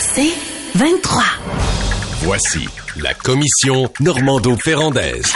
C'est 0.00 0.32
23. 0.74 1.22
Voici 2.22 2.66
la 3.00 3.14
commission 3.14 3.88
Normando-Ferrandaise. 4.00 5.32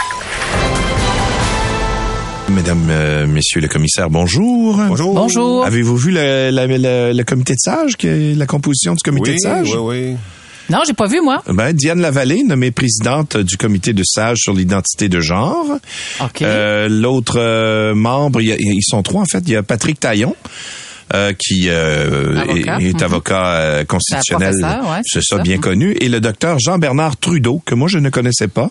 Mesdames, 2.49 2.87
euh, 2.89 3.25
messieurs 3.27 3.61
les 3.61 3.67
commissaires, 3.67 4.09
bonjour. 4.09 4.77
Bonjour. 4.87 5.13
Bonjour. 5.13 5.65
Avez-vous 5.65 5.95
vu 5.97 6.11
le, 6.11 6.49
la- 6.51 6.67
le- 6.67 7.11
le 7.13 7.23
comité 7.23 7.53
de 7.53 7.59
sages, 7.59 7.93
la 8.03 8.45
composition 8.45 8.93
du 8.93 8.99
comité 9.03 9.31
Oui, 9.31 9.35
de 9.37 9.41
sages? 9.41 9.75
oui, 9.75 9.77
oui. 10.09 10.15
Non, 10.69 10.79
j'ai 10.87 10.93
pas 10.93 11.07
vu, 11.07 11.19
moi. 11.21 11.43
Ben, 11.47 11.73
Diane 11.73 11.99
Lavallée, 11.99 12.43
nommée 12.43 12.71
présidente 12.71 13.35
du 13.37 13.57
comité 13.57 13.91
de 13.93 14.03
sages 14.05 14.37
sur 14.39 14.53
l'identité 14.53 15.09
de 15.09 15.19
genre. 15.19 15.65
OK. 16.21 16.41
Euh, 16.41 16.87
L'autre 16.89 17.37
euh, 17.37 17.93
membre, 17.95 18.39
il 18.41 18.47
y 18.47 18.51
a- 18.53 18.57
ils 18.57 18.81
sont 18.83 19.03
trois 19.03 19.21
en 19.21 19.25
fait. 19.25 19.43
Il 19.45 19.51
y 19.51 19.55
a 19.55 19.63
Patrick 19.63 19.99
Taillon. 19.99 20.35
Euh, 21.13 21.33
qui 21.37 21.65
euh, 21.69 22.37
Avocat. 22.39 22.77
est, 22.79 22.83
est 22.85 22.93
Mhm. 22.93 23.03
avocat 23.03 23.45
euh, 23.47 23.83
constitutionnel, 23.85 24.53
professeur, 24.59 24.89
ouais, 24.91 24.99
c'est 25.03 25.21
ça, 25.23 25.37
ça. 25.37 25.43
bien 25.43 25.57
connu, 25.59 25.95
et 25.99 26.09
le 26.09 26.19
docteur 26.19 26.59
Jean-Bernard 26.59 27.17
Trudeau, 27.17 27.61
que 27.65 27.75
moi 27.75 27.87
je 27.87 27.99
ne 27.99 28.09
connaissais 28.09 28.47
pas, 28.47 28.69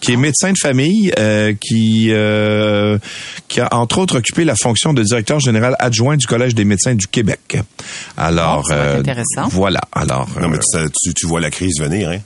qui 0.00 0.12
est 0.12 0.16
médecin 0.16 0.52
de 0.52 0.58
famille, 0.58 1.12
euh, 1.18 1.54
qui 1.60 2.08
euh, 2.10 2.98
qui 3.48 3.60
a 3.60 3.68
entre 3.74 3.98
autres 3.98 4.18
occupé 4.18 4.44
la 4.44 4.54
fonction 4.56 4.92
de 4.92 5.02
directeur 5.02 5.40
général 5.40 5.76
adjoint 5.78 6.16
du 6.16 6.26
Collège 6.26 6.54
des 6.54 6.64
médecins 6.64 6.94
du 6.94 7.06
Québec. 7.06 7.58
Alors, 8.16 8.62
Oh, 8.64 8.68
ça 8.68 8.76
va 8.76 8.82
être 8.84 8.90
euh, 8.96 9.00
intéressant. 9.00 9.48
voilà. 9.50 9.80
Alors, 9.92 10.28
Non, 10.40 10.48
mais 10.48 10.58
tu, 10.58 11.14
tu 11.14 11.26
vois 11.26 11.40
la 11.40 11.50
crise 11.50 11.80
venir, 11.80 12.10
hein? 12.10 12.18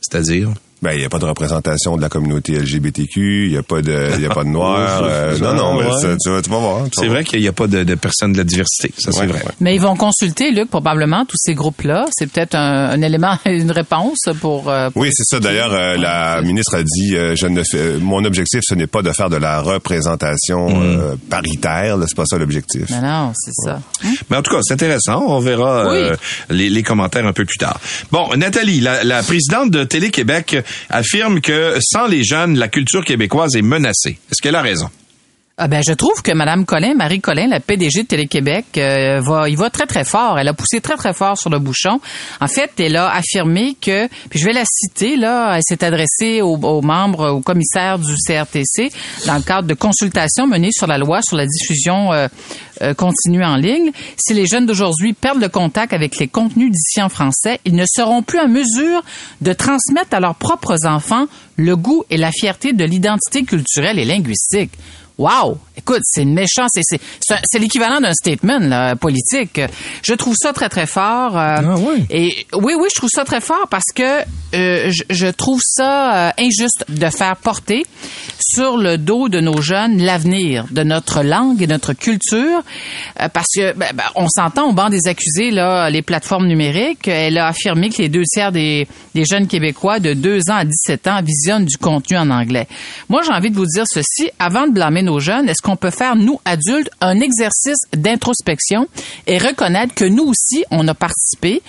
c'est-à-dire? 0.00 0.50
Ben, 0.80 0.92
il 0.92 0.98
n'y 1.00 1.04
a 1.04 1.08
pas 1.08 1.18
de 1.18 1.24
représentation 1.24 1.96
de 1.96 2.02
la 2.02 2.08
communauté 2.08 2.52
LGBTQ, 2.58 3.46
il 3.46 3.50
n'y 3.52 3.56
a 3.56 3.62
pas 3.62 3.82
de, 3.82 4.10
il 4.16 4.22
y 4.22 4.26
a 4.26 4.30
pas 4.30 4.44
de 4.44 4.48
noirs. 4.48 5.02
Euh, 5.08 5.38
non, 5.38 5.54
non, 5.54 5.74
mais 5.80 5.86
ouais. 5.86 6.16
tu, 6.22 6.30
vas, 6.30 6.42
tu 6.42 6.50
vas 6.50 6.58
voir. 6.58 6.82
C'est 6.92 7.08
vrai 7.08 7.24
qu'il 7.24 7.40
n'y 7.40 7.48
a 7.48 7.52
pas 7.52 7.66
de, 7.66 7.82
de 7.82 7.94
personnes 7.94 8.32
de 8.32 8.38
la 8.38 8.44
diversité, 8.44 8.92
ça 8.98 9.10
c'est 9.12 9.20
Ouais, 9.20 9.26
vrai. 9.26 9.38
ouais. 9.44 9.52
Mais 9.60 9.74
ils 9.74 9.80
vont 9.80 9.96
consulter, 9.96 10.50
Luc, 10.50 10.68
probablement, 10.70 11.24
tous 11.24 11.36
ces 11.38 11.54
groupes-là. 11.54 12.04
C'est 12.12 12.30
peut-être 12.30 12.54
un, 12.54 12.90
un 12.90 13.02
élément, 13.02 13.36
une 13.46 13.70
réponse 13.70 14.18
pour... 14.40 14.68
euh, 14.70 14.90
pour 14.90 15.02
Oui, 15.02 15.08
c'est 15.12 15.24
ça. 15.24 15.40
D'ailleurs, 15.40 15.72
euh, 15.72 15.96
la 15.96 16.40
ministre 16.42 16.76
a 16.76 16.82
dit, 16.82 17.16
euh, 17.16 17.34
je 17.36 17.46
ne 17.46 17.62
fais, 17.64 17.94
mon 17.98 18.24
objectif, 18.24 18.60
ce 18.62 18.74
n'est 18.74 18.86
pas 18.86 19.02
de 19.02 19.10
faire 19.12 19.30
de 19.30 19.36
la 19.36 19.60
représentation 19.60 20.68
Mm. 20.68 20.82
euh, 21.00 21.16
paritaire. 21.30 21.96
là, 21.96 22.04
C'est 22.08 22.16
pas 22.16 22.24
ça 22.26 22.38
l'objectif. 22.38 22.90
Non, 22.90 23.00
non, 23.02 23.32
c'est 23.34 23.52
ça. 23.54 23.80
Mais 24.30 24.36
en 24.36 24.42
tout 24.42 24.50
cas, 24.54 24.60
c'est 24.62 24.74
intéressant. 24.74 25.24
On 25.26 25.40
verra 25.40 25.92
euh, 25.92 26.16
les, 26.50 26.70
les 26.70 26.82
commentaires 26.82 27.26
un 27.26 27.32
peu 27.32 27.44
plus 27.44 27.58
tard. 27.58 27.78
Bon, 28.10 28.28
Nathalie, 28.36 28.80
la, 28.80 29.04
la 29.04 29.22
présidente 29.22 29.70
de 29.70 29.84
Télé-Québec 29.84 30.56
affirme 30.90 31.40
que 31.40 31.78
sans 31.80 32.06
les 32.06 32.24
jeunes, 32.24 32.58
la 32.58 32.68
culture 32.68 33.04
québécoise 33.04 33.56
est 33.56 33.62
menacée. 33.62 34.18
Est-ce 34.30 34.42
qu'elle 34.42 34.56
a 34.56 34.62
raison? 34.62 34.90
Ah 35.60 35.66
ben, 35.66 35.82
je 35.84 35.92
trouve 35.92 36.22
que 36.22 36.30
Madame 36.30 36.64
Collin, 36.64 36.94
Marie 36.94 37.20
Collin, 37.20 37.48
la 37.48 37.58
PDG 37.58 38.04
de 38.04 38.06
Télé-Québec, 38.06 38.66
euh, 38.76 39.20
va, 39.20 39.48
il 39.48 39.56
va 39.56 39.70
très 39.70 39.86
très 39.86 40.04
fort. 40.04 40.38
Elle 40.38 40.46
a 40.46 40.54
poussé 40.54 40.80
très 40.80 40.94
très 40.94 41.12
fort 41.12 41.36
sur 41.36 41.50
le 41.50 41.58
bouchon. 41.58 42.00
En 42.40 42.46
fait, 42.46 42.70
elle 42.78 42.94
a 42.94 43.12
affirmé 43.12 43.74
que, 43.80 44.06
puis 44.30 44.38
je 44.38 44.44
vais 44.44 44.52
la 44.52 44.62
citer 44.64 45.16
là, 45.16 45.56
elle 45.56 45.62
s'est 45.64 45.82
adressée 45.82 46.42
aux, 46.42 46.56
aux 46.56 46.80
membres, 46.80 47.30
aux 47.30 47.40
commissaires 47.40 47.98
du 47.98 48.14
CRTC 48.24 48.92
dans 49.26 49.34
le 49.34 49.42
cadre 49.42 49.66
de 49.66 49.74
consultations 49.74 50.46
menées 50.46 50.70
sur 50.70 50.86
la 50.86 50.96
loi 50.96 51.22
sur 51.22 51.36
la 51.36 51.46
diffusion 51.46 52.12
euh, 52.12 52.28
euh, 52.80 52.94
continue 52.94 53.44
en 53.44 53.56
ligne. 53.56 53.90
Si 54.16 54.34
les 54.34 54.46
jeunes 54.46 54.66
d'aujourd'hui 54.66 55.12
perdent 55.12 55.40
le 55.40 55.48
contact 55.48 55.92
avec 55.92 56.18
les 56.18 56.28
contenus 56.28 56.70
d'ici 56.70 57.02
en 57.02 57.08
français, 57.08 57.58
ils 57.64 57.74
ne 57.74 57.84
seront 57.84 58.22
plus 58.22 58.38
en 58.38 58.46
mesure 58.46 59.02
de 59.40 59.52
transmettre 59.52 60.14
à 60.14 60.20
leurs 60.20 60.36
propres 60.36 60.86
enfants 60.86 61.26
le 61.56 61.74
goût 61.74 62.04
et 62.10 62.16
la 62.16 62.30
fierté 62.30 62.72
de 62.72 62.84
l'identité 62.84 63.42
culturelle 63.42 63.98
et 63.98 64.04
linguistique. 64.04 64.70
Wow! 65.18 65.58
Écoute, 65.76 66.00
c'est 66.04 66.22
une 66.22 66.32
méchante, 66.34 66.68
c'est, 66.72 66.82
c'est, 66.84 67.00
c'est, 67.20 67.34
un- 67.34 67.40
c'est 67.44 67.58
l'équivalent 67.58 68.00
d'un 68.00 68.12
statement 68.12 68.58
là, 68.60 68.94
politique. 68.96 69.60
Je 70.02 70.14
trouve 70.14 70.34
ça 70.40 70.52
très, 70.52 70.68
très 70.68 70.86
fort. 70.86 71.36
euh, 71.36 71.56
Ah 71.60 71.74
oui? 71.76 72.04
Et 72.10 72.46
oui, 72.54 72.74
oui, 72.78 72.86
je 72.94 72.94
trouve 72.98 73.10
ça 73.12 73.24
très 73.24 73.40
fort 73.40 73.66
parce 73.68 73.90
que 73.94 74.20
euh, 74.54 74.90
je, 74.90 75.02
je 75.10 75.26
trouve 75.26 75.60
ça 75.62 76.28
euh, 76.28 76.30
injuste 76.38 76.84
de 76.88 77.06
faire 77.10 77.36
porter 77.36 77.84
sur 78.38 78.76
le 78.76 78.98
dos 78.98 79.28
de 79.28 79.40
nos 79.40 79.60
jeunes 79.60 80.02
l'avenir 80.02 80.66
de 80.70 80.82
notre 80.82 81.22
langue 81.22 81.62
et 81.62 81.66
notre 81.66 81.92
culture. 81.92 82.62
euh, 83.20 83.28
parce 83.28 83.48
que 83.54 83.72
ben, 83.74 83.88
ben, 83.94 84.04
on 84.14 84.28
s'entend 84.28 84.68
au 84.70 84.72
banc 84.72 84.88
des 84.88 85.06
accusés, 85.06 85.50
là, 85.50 85.90
les 85.90 86.02
plateformes 86.02 86.46
numériques. 86.46 87.08
Elle 87.08 87.38
a 87.38 87.48
affirmé 87.48 87.90
que 87.90 88.02
les 88.02 88.08
deux 88.08 88.24
tiers 88.24 88.52
des, 88.52 88.86
des 89.14 89.24
jeunes 89.24 89.46
Québécois 89.46 90.00
de 90.00 90.14
2 90.14 90.50
ans 90.50 90.56
à 90.56 90.64
17 90.64 91.06
ans 91.08 91.20
visionnent 91.22 91.64
du 91.64 91.76
contenu 91.76 92.16
en 92.16 92.30
anglais. 92.30 92.66
Moi, 93.08 93.22
j'ai 93.24 93.32
envie 93.32 93.50
de 93.50 93.56
vous 93.56 93.66
dire 93.66 93.84
ceci. 93.86 94.30
Avant 94.38 94.66
de 94.66 94.72
blâmer 94.72 95.02
nos 95.02 95.20
jeunes, 95.20 95.48
est-ce 95.48 95.62
qu'on 95.62 95.76
peut 95.76 95.90
faire, 95.90 96.16
nous, 96.16 96.40
adultes, 96.44 96.90
un 97.00 97.20
exercice 97.20 97.78
d'introspection 97.96 98.86
et 99.26 99.38
reconnaître 99.38 99.94
que 99.94 100.04
nous 100.04 100.24
aussi, 100.24 100.64
on 100.70 100.86
a 100.88 100.94
participé 100.94 101.62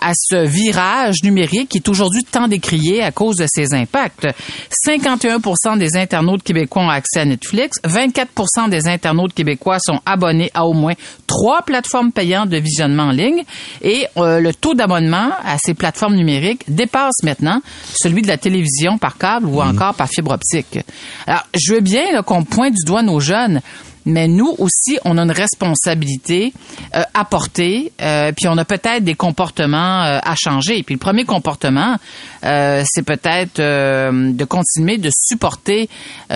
à 0.00 0.12
ce 0.14 0.44
virage 0.46 1.22
numérique 1.22 1.68
qui 1.70 1.78
est 1.78 1.88
aujourd'hui 1.88 2.24
tant 2.24 2.48
décrié 2.48 3.02
à 3.02 3.12
cause 3.12 3.36
de 3.36 3.46
ses 3.48 3.72
impacts? 3.72 4.26
51 4.70 5.38
des 5.76 5.96
internautes 6.12 6.42
québécois 6.42 6.82
ont 6.82 6.90
accès 6.90 7.20
à 7.20 7.24
Netflix, 7.24 7.78
24% 7.84 8.68
des 8.68 8.86
internautes 8.86 9.32
québécois 9.32 9.78
sont 9.78 10.00
abonnés 10.04 10.50
à 10.52 10.66
au 10.66 10.74
moins 10.74 10.92
trois 11.26 11.62
plateformes 11.62 12.12
payantes 12.12 12.50
de 12.50 12.58
visionnement 12.58 13.04
en 13.04 13.10
ligne. 13.12 13.44
Et 13.80 14.06
euh, 14.18 14.38
le 14.38 14.52
taux 14.52 14.74
d'abonnement 14.74 15.30
à 15.42 15.56
ces 15.58 15.72
plateformes 15.72 16.14
numériques 16.14 16.64
dépasse 16.68 17.22
maintenant 17.22 17.62
celui 17.94 18.20
de 18.20 18.28
la 18.28 18.36
télévision 18.36 18.98
par 18.98 19.16
câble 19.16 19.46
ou 19.46 19.62
encore 19.62 19.94
par 19.94 20.08
fibre 20.08 20.32
optique. 20.32 20.80
Alors, 21.26 21.44
je 21.54 21.72
veux 21.72 21.80
bien 21.80 22.22
qu'on 22.22 22.44
pointe 22.44 22.74
du 22.74 22.84
doigt 22.84 23.02
nos 23.02 23.20
jeunes, 23.20 23.62
mais 24.04 24.28
nous 24.28 24.54
aussi, 24.58 24.98
on 25.04 25.18
a 25.18 25.22
une 25.22 25.30
responsabilité 25.30 26.52
euh, 26.94 27.02
à 27.14 27.24
porter, 27.24 27.92
euh, 28.00 28.32
puis 28.32 28.48
on 28.48 28.58
a 28.58 28.64
peut-être 28.64 29.04
des 29.04 29.14
comportements 29.14 30.02
euh, 30.02 30.18
à 30.22 30.34
changer. 30.36 30.82
Puis 30.82 30.94
le 30.94 30.98
premier 30.98 31.24
comportement, 31.24 31.96
euh, 32.44 32.82
c'est 32.86 33.02
peut-être 33.04 33.60
de 33.60 34.44
continuer 34.44 34.98
de 34.98 35.10
supporter 35.12 35.88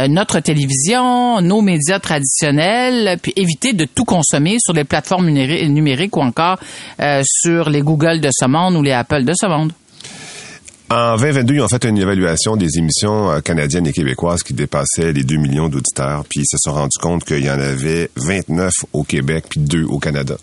notre 0.09 0.41
télévision, 0.41 1.41
nos 1.41 1.61
médias 1.63 1.99
traditionnels, 1.99 3.19
puis 3.23 3.33
éviter 3.37 3.73
de 3.73 3.85
tout 3.85 4.05
consommer 4.05 4.57
sur 4.61 4.73
les 4.73 4.85
plateformes 4.85 5.27
numéri- 5.27 5.69
numériques 5.69 6.17
ou 6.17 6.23
encore 6.23 6.59
sur 7.25 7.71
les 7.71 7.83
Google 7.83 8.21
de 8.21 8.29
ce 8.33 8.47
monde 8.47 8.77
ou 8.77 8.83
les 8.83 8.93
Apple 8.93 9.25
de 9.25 9.33
ce 9.39 9.47
monde. 9.47 9.73
En 10.89 11.17
2022, 11.17 11.55
ils 11.55 11.61
ont 11.63 11.69
fait 11.69 11.85
une 11.85 11.99
évaluation 11.99 12.57
des 12.57 12.79
émissions 12.79 13.29
euh, 13.33 13.41
canadiennes 13.41 13.89
et 13.89 13.93
québécoises 13.93 14.45
qui 14.45 14.55
dépassaient 14.55 15.13
les 15.13 15.25
2 15.25 15.35
millions 15.37 15.69
d'auditeurs, 15.69 16.25
puis 16.29 16.43
ils 16.43 16.49
se 16.49 16.59
sont 16.61 16.73
rendus 16.73 16.99
compte 17.01 17.25
qu'il 17.25 17.45
y 17.45 17.51
en 17.51 17.59
avait 17.59 18.09
29 18.15 18.73
au 18.93 19.03
Québec 19.03 19.47
puis 19.51 19.59
2 19.59 19.83
au 19.85 19.99
Canada. 19.99 20.37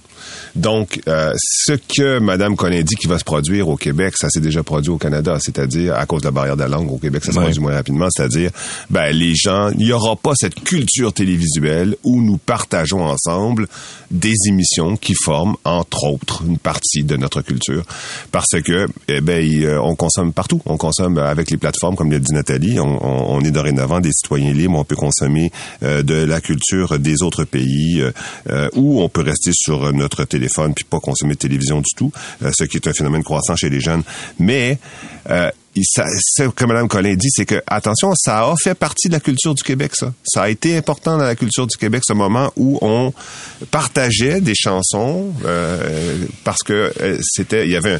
Donc, 0.55 1.01
euh, 1.07 1.31
ce 1.37 1.73
que 1.73 2.19
Mme 2.19 2.55
Collin 2.55 2.81
dit 2.83 2.95
qui 2.95 3.07
va 3.07 3.17
se 3.19 3.23
produire 3.23 3.69
au 3.69 3.75
Québec, 3.77 4.13
ça 4.17 4.29
s'est 4.29 4.39
déjà 4.41 4.63
produit 4.63 4.91
au 4.91 4.97
Canada, 4.97 5.37
c'est-à-dire 5.41 5.95
à 5.95 6.05
cause 6.05 6.21
de 6.21 6.27
la 6.27 6.31
barrière 6.31 6.55
de 6.55 6.61
la 6.61 6.67
langue 6.67 6.91
au 6.91 6.97
Québec, 6.97 7.23
ça 7.23 7.31
se 7.31 7.37
Ouais. 7.37 7.43
produit 7.45 7.61
moins 7.61 7.73
rapidement, 7.73 8.07
c'est-à-dire, 8.11 8.51
ben, 8.89 9.11
les 9.11 9.33
gens, 9.35 9.69
il 9.71 9.85
n'y 9.85 9.91
aura 9.91 10.15
pas 10.15 10.33
cette 10.35 10.63
culture 10.63 11.11
télévisuelle 11.13 11.95
où 12.03 12.21
nous 12.21 12.37
partageons 12.37 13.03
ensemble 13.03 13.67
des 14.11 14.35
émissions 14.47 14.95
qui 14.95 15.15
forment, 15.15 15.55
entre 15.63 16.03
autres, 16.03 16.43
une 16.45 16.57
partie 16.59 17.03
de 17.03 17.17
notre 17.17 17.41
culture, 17.41 17.83
parce 18.31 18.61
que, 18.63 18.87
eh 19.07 19.21
ben, 19.21 19.43
euh, 19.63 19.79
on 19.81 19.95
consomme 19.95 20.33
partout, 20.33 20.61
on 20.65 20.77
consomme 20.77 21.17
avec 21.17 21.49
les 21.49 21.57
plateformes, 21.57 21.95
comme 21.95 22.11
l'a 22.11 22.19
dit 22.19 22.33
Nathalie, 22.33 22.79
on, 22.79 23.03
on- 23.03 23.23
on 23.37 23.41
est 23.41 23.51
dorénavant 23.51 23.99
des 23.99 24.11
citoyens 24.11 24.53
libres, 24.53 24.77
on 24.77 24.83
peut 24.83 24.95
consommer 24.95 25.51
euh, 25.81 26.03
de 26.03 26.13
la 26.13 26.41
culture 26.41 26.99
des 26.99 27.23
autres 27.23 27.43
pays, 27.45 28.01
euh, 28.01 28.11
euh, 28.49 28.69
ou 28.75 29.01
on 29.01 29.09
peut 29.09 29.21
rester 29.21 29.51
sur 29.53 29.91
notre 29.93 30.12
téléphone 30.21 30.73
puis 30.73 30.85
pas 30.85 30.99
consommer 30.99 31.33
de 31.33 31.39
télévision 31.39 31.79
du 31.79 31.89
tout, 31.95 32.11
euh, 32.43 32.51
ce 32.53 32.63
qui 32.65 32.77
est 32.77 32.87
un 32.87 32.93
phénomène 32.93 33.23
croissant 33.23 33.55
chez 33.55 33.69
les 33.69 33.79
jeunes. 33.79 34.03
Mais 34.39 34.77
euh, 35.29 35.49
ce 35.81 36.43
que 36.49 36.65
Mme 36.65 36.87
Collin 36.87 37.15
dit, 37.15 37.29
c'est 37.31 37.45
que 37.45 37.61
attention, 37.67 38.13
ça 38.15 38.41
a 38.43 38.53
fait 38.61 38.75
partie 38.75 39.07
de 39.07 39.13
la 39.13 39.19
culture 39.19 39.55
du 39.55 39.63
Québec, 39.63 39.91
ça. 39.95 40.13
Ça 40.23 40.43
a 40.43 40.49
été 40.49 40.77
important 40.77 41.17
dans 41.17 41.23
la 41.23 41.35
culture 41.35 41.65
du 41.65 41.77
Québec, 41.77 42.03
ce 42.05 42.13
moment 42.13 42.51
où 42.55 42.77
on 42.81 43.11
partageait 43.71 44.41
des 44.41 44.53
chansons 44.55 45.31
euh, 45.45 46.17
parce 46.43 46.59
que 46.63 46.91
euh, 47.01 47.17
c'était, 47.23 47.65
il 47.65 47.71
y 47.71 47.75
avait 47.75 47.97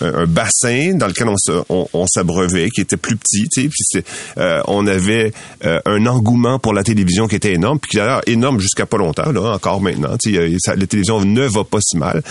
un, 0.00 0.26
bassin 0.26 0.92
dans 0.94 1.06
lequel 1.06 1.28
on, 1.28 1.36
se- 1.36 2.12
s'abreuvait, 2.12 2.68
qui 2.70 2.80
était 2.82 2.96
plus 2.96 3.16
petit, 3.16 3.48
tu 3.48 3.62
sais, 3.62 3.68
puis 3.68 3.82
c'est, 3.82 4.04
euh, 4.38 4.60
on 4.68 4.86
avait 4.86 5.32
euh, 5.64 5.80
un 5.86 6.06
engouement 6.06 6.58
pour 6.58 6.74
la 6.74 6.84
télévision 6.84 7.26
qui 7.26 7.34
était 7.36 7.52
énorme, 7.54 7.78
puis 7.80 7.90
qui 7.90 7.96
d'ailleurs 7.96 8.22
énorme 8.26 8.60
jusqu'à 8.60 8.86
pas 8.86 8.98
longtemps, 8.98 9.32
là, 9.32 9.52
encore 9.54 9.80
maintenant. 9.80 10.16
Tu 10.22 10.34
sais, 10.58 10.76
la 10.76 10.86
télévision 10.86 11.24
ne 11.24 11.46
va 11.46 11.64
pas 11.64 11.78
si 11.80 11.96
mal. 11.96 12.22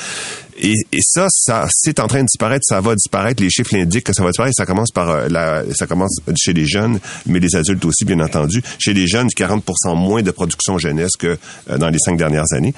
Et, 0.57 0.73
et 0.91 0.99
ça, 1.01 1.27
ça 1.29 1.67
c'est 1.69 1.99
en 1.99 2.07
train 2.07 2.21
de 2.21 2.27
disparaître, 2.27 2.65
ça 2.65 2.79
va 2.81 2.95
disparaître. 2.95 3.43
Les 3.43 3.49
chiffres 3.49 3.75
l'indiquent 3.75 4.05
que 4.05 4.13
ça 4.13 4.23
va 4.23 4.29
disparaître. 4.29 4.55
Ça 4.55 4.65
commence 4.65 4.91
par 4.91 5.09
euh, 5.09 5.27
la, 5.29 5.63
ça 5.73 5.87
commence 5.87 6.17
chez 6.37 6.53
les 6.53 6.65
jeunes, 6.65 6.99
mais 7.25 7.39
les 7.39 7.55
adultes 7.55 7.83
aussi, 7.85 8.05
bien 8.05 8.19
entendu. 8.19 8.61
Chez 8.79 8.93
les 8.93 9.07
jeunes, 9.07 9.27
40% 9.27 9.95
moins 9.95 10.21
de 10.21 10.31
production 10.31 10.77
jeunesse 10.77 11.17
que 11.17 11.37
euh, 11.69 11.77
dans 11.77 11.89
les 11.89 11.99
cinq 11.99 12.17
dernières 12.17 12.51
années. 12.53 12.73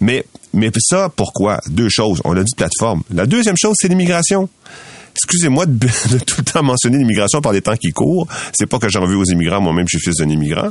Mais, 0.00 0.24
mais 0.52 0.70
ça, 0.78 1.08
pourquoi? 1.14 1.60
Deux 1.68 1.88
choses. 1.88 2.20
On 2.24 2.36
a 2.36 2.42
dit 2.42 2.54
plateforme. 2.56 3.02
La 3.12 3.26
deuxième 3.26 3.56
chose, 3.56 3.74
c'est 3.78 3.88
l'immigration 3.88 4.48
excusez-moi 5.14 5.66
de, 5.66 5.72
de, 6.10 6.18
tout 6.18 6.36
le 6.38 6.44
temps 6.44 6.62
mentionner 6.62 6.98
l'immigration 6.98 7.40
par 7.40 7.52
les 7.52 7.62
temps 7.62 7.76
qui 7.76 7.92
courent. 7.92 8.26
C'est 8.52 8.66
pas 8.66 8.78
que 8.78 8.88
j'en 8.88 9.06
veux 9.06 9.16
aux 9.16 9.24
immigrants, 9.24 9.60
moi-même 9.60 9.86
je 9.88 9.98
suis 9.98 10.10
fils 10.10 10.16
d'un 10.18 10.28
immigrant. 10.28 10.68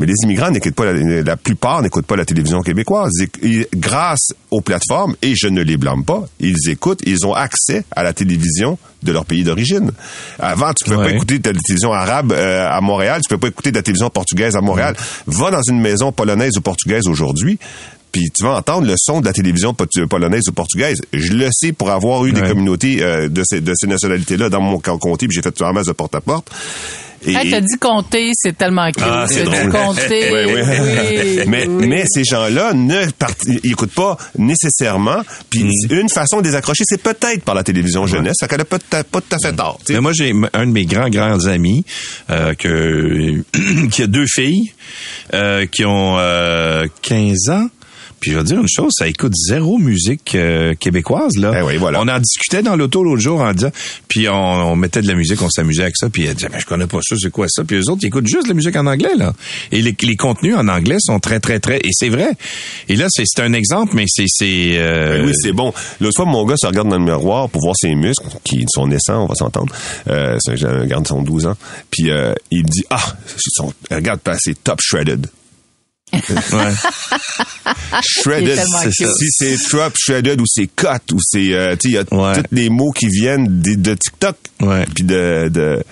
Mais 0.00 0.06
les 0.06 0.14
immigrants 0.22 0.48
n'écoutent 0.52 0.76
pas, 0.76 0.92
la, 0.92 1.22
la 1.22 1.36
plupart 1.36 1.82
n'écoutent 1.82 2.06
pas 2.06 2.14
la 2.14 2.24
télévision 2.24 2.60
québécoise. 2.60 3.10
Ils, 3.42 3.66
grâce 3.74 4.28
aux 4.52 4.60
plateformes, 4.60 5.16
et 5.22 5.34
je 5.34 5.48
ne 5.48 5.60
les 5.60 5.76
blâme 5.76 6.04
pas, 6.04 6.24
ils 6.38 6.68
écoutent, 6.70 7.00
ils 7.04 7.26
ont 7.26 7.34
accès 7.34 7.82
à 7.96 8.04
la 8.04 8.12
télévision 8.12 8.78
de 9.02 9.10
leur 9.10 9.24
pays 9.24 9.42
d'origine. 9.42 9.90
Avant, 10.38 10.72
tu 10.72 10.84
pouvais 10.84 10.96
Ouais. 10.98 11.04
pas 11.04 11.10
écouter 11.10 11.40
de 11.40 11.48
la 11.50 11.60
télévision 11.60 11.92
arabe 11.92 12.30
euh, 12.32 12.68
à 12.70 12.80
Montréal, 12.80 13.22
tu 13.22 13.28
pouvais 13.28 13.40
pas 13.40 13.48
écouter 13.48 13.72
de 13.72 13.76
la 13.76 13.82
télévision 13.82 14.08
portugaise 14.08 14.54
à 14.54 14.60
Montréal. 14.60 14.94
Va 15.26 15.50
dans 15.50 15.62
une 15.62 15.80
maison 15.80 16.12
polonaise 16.12 16.56
ou 16.56 16.60
portugaise 16.60 17.08
aujourd'hui, 17.08 17.58
puis 18.12 18.24
tu 18.36 18.44
vas 18.44 18.56
entendre 18.56 18.86
le 18.86 18.94
son 18.96 19.20
de 19.20 19.26
la 19.26 19.32
télévision 19.32 19.74
pot- 19.74 19.88
polonaise 20.08 20.48
ou 20.48 20.52
portugaise. 20.52 21.00
Je 21.12 21.32
le 21.32 21.48
sais 21.52 21.72
pour 21.72 21.90
avoir 21.90 22.24
eu 22.26 22.32
des 22.32 22.42
communautés 22.42 23.02
euh, 23.02 23.28
de 23.28 23.42
ces, 23.44 23.60
de 23.60 23.72
ces 23.76 23.86
nationalités-là 23.86 24.48
dans 24.48 24.60
mon 24.60 24.78
comté, 24.78 25.28
puis 25.28 25.34
j'ai 25.36 25.42
fait 25.42 25.62
un 25.62 25.72
masse 25.72 25.86
de 25.86 25.92
porte-à-porte. 25.92 26.50
Et- 27.26 27.34
Hey, 27.34 27.50
t'as 27.50 27.60
dit 27.60 27.76
compter, 27.80 28.30
c'est 28.32 28.56
tellement 28.56 28.86
cute. 28.92 29.02
Ah, 29.04 29.24
c'est 29.28 29.42
T'as 29.42 29.50
dit 29.64 29.68
drôle. 29.68 29.72
compter. 29.72 30.30
Ouais, 30.32 30.44
ouais. 30.46 30.64
oui, 31.40 31.44
mais, 31.48 31.66
oui. 31.66 31.86
mais 31.88 32.04
ces 32.06 32.22
gens-là 32.22 32.74
ne 32.74 33.10
part- 33.10 33.32
ils 33.44 33.72
écoutent 33.72 33.92
pas 33.92 34.16
nécessairement. 34.38 35.22
Puis 35.50 35.64
Mm. 35.64 35.94
une 36.02 36.08
façon 36.08 36.40
de 36.40 36.48
les 36.48 36.54
accrocher, 36.54 36.84
c'est 36.86 37.02
peut-être 37.02 37.42
par 37.42 37.56
la 37.56 37.64
télévision 37.64 38.06
jeunesse. 38.06 38.36
Ça 38.38 38.46
qu'elle 38.46 38.60
a 38.60 38.64
pas, 38.64 38.78
tout 38.78 38.96
à- 38.96 39.02
pas 39.02 39.20
tout 39.20 39.34
à 39.34 39.38
fait 39.48 39.52
tort. 39.54 39.78
tu 39.80 39.86
sais. 39.86 39.92
Mais 39.94 40.00
moi, 40.00 40.12
j'ai 40.14 40.32
un 40.52 40.66
de 40.66 40.70
mes 40.70 40.84
grands, 40.86 41.08
grands 41.10 41.44
amis 41.46 41.84
euh, 42.30 42.54
que, 42.54 43.42
qui 43.90 44.02
a 44.02 44.06
deux 44.06 44.26
filles 44.28 44.72
euh, 45.34 45.66
qui 45.66 45.84
ont 45.84 46.16
euh, 46.18 46.86
15 47.02 47.48
ans. 47.50 47.66
Puis 48.20 48.32
je 48.32 48.36
vais 48.36 48.42
te 48.42 48.48
dire 48.48 48.60
une 48.60 48.68
chose, 48.68 48.92
ça 48.96 49.06
écoute 49.08 49.32
zéro 49.34 49.78
musique 49.78 50.34
euh, 50.34 50.74
québécoise 50.74 51.36
là. 51.36 51.52
Eh 51.58 51.62
oui, 51.62 51.76
voilà. 51.76 52.00
On 52.00 52.08
en 52.08 52.18
discutait 52.18 52.62
dans 52.62 52.76
l'auto 52.76 53.02
l'autre 53.04 53.20
jour 53.22 53.40
en 53.40 53.52
disant, 53.52 53.70
puis 54.08 54.28
on, 54.28 54.34
on 54.34 54.76
mettait 54.76 55.00
de 55.02 55.06
la 55.08 55.14
musique, 55.14 55.40
on 55.42 55.50
s'amusait 55.50 55.82
avec 55.82 55.96
ça, 55.96 56.08
puis 56.10 56.24
elle 56.26 56.34
disait, 56.34 56.48
mais 56.52 56.60
je 56.60 56.66
connais 56.66 56.86
pas 56.86 56.98
ça, 57.02 57.14
c'est 57.20 57.30
quoi 57.30 57.46
ça? 57.48 57.64
Puis 57.64 57.76
les 57.76 57.88
autres, 57.88 58.00
ils 58.02 58.06
écoutent 58.08 58.26
juste 58.26 58.44
de 58.44 58.48
la 58.48 58.54
musique 58.54 58.76
en 58.76 58.86
anglais 58.86 59.14
là. 59.16 59.32
Et 59.72 59.82
les, 59.82 59.94
les 60.02 60.16
contenus 60.16 60.56
en 60.56 60.68
anglais 60.68 60.96
sont 61.00 61.18
très 61.20 61.40
très 61.40 61.60
très, 61.60 61.78
et 61.78 61.90
c'est 61.92 62.08
vrai. 62.08 62.30
Et 62.88 62.96
là, 62.96 63.06
c'est 63.08 63.24
c'est 63.26 63.42
un 63.42 63.52
exemple, 63.52 63.92
mais 63.94 64.04
c'est 64.08 64.24
c'est. 64.28 64.72
euh, 64.78 65.18
Ben 65.18 65.26
oui, 65.26 65.32
c'est 65.40 65.52
bon. 65.52 65.72
L'autre 66.00 66.16
fois, 66.16 66.24
mon 66.24 66.44
gars 66.44 66.56
se 66.56 66.66
regarde 66.66 66.88
dans 66.88 66.98
le 66.98 67.04
miroir 67.04 67.48
pour 67.48 67.62
voir 67.62 67.74
ses 67.76 67.94
muscles, 67.94 68.26
qui 68.44 68.64
sont 68.68 68.86
naissants, 68.86 69.24
on 69.24 69.26
va 69.26 69.34
s'entendre. 69.34 69.72
Euh, 70.08 70.36
c'est 70.40 70.62
un 70.64 70.86
garde 70.86 71.02
de 71.04 71.08
son 71.08 71.22
12 71.22 71.46
ans. 71.46 71.56
Puis 71.90 72.10
euh, 72.10 72.32
il 72.50 72.62
me 72.64 72.68
dit, 72.68 72.84
ah, 72.90 73.02
ils 73.36 73.50
sont, 73.52 73.72
regarde, 73.90 74.20
c'est 74.40 74.62
top 74.64 74.80
shredded. 74.80 75.26
Ouais. 76.12 76.72
Shredded. 78.02 78.58
C'est 78.82 78.92
ça. 79.06 79.12
Si 79.14 79.26
c'est 79.30 79.56
top 79.70 79.94
shredded 79.96 80.40
ou 80.40 80.44
c'est 80.46 80.68
cut 80.74 80.86
ou 81.12 81.18
c'est, 81.20 81.52
euh, 81.52 81.76
tu 81.76 81.88
sais, 81.88 81.88
il 81.88 81.94
y 81.94 81.98
a 81.98 82.04
Ouais. 82.14 82.36
tous 82.42 82.44
les 82.54 82.68
mots 82.70 82.92
qui 82.92 83.06
viennent 83.08 83.60
de, 83.60 83.74
de 83.74 83.94
TikTok. 83.94 84.36
Ouais. 84.62 84.84
Puis 84.94 85.04
de, 85.04 85.48
de 85.52 85.82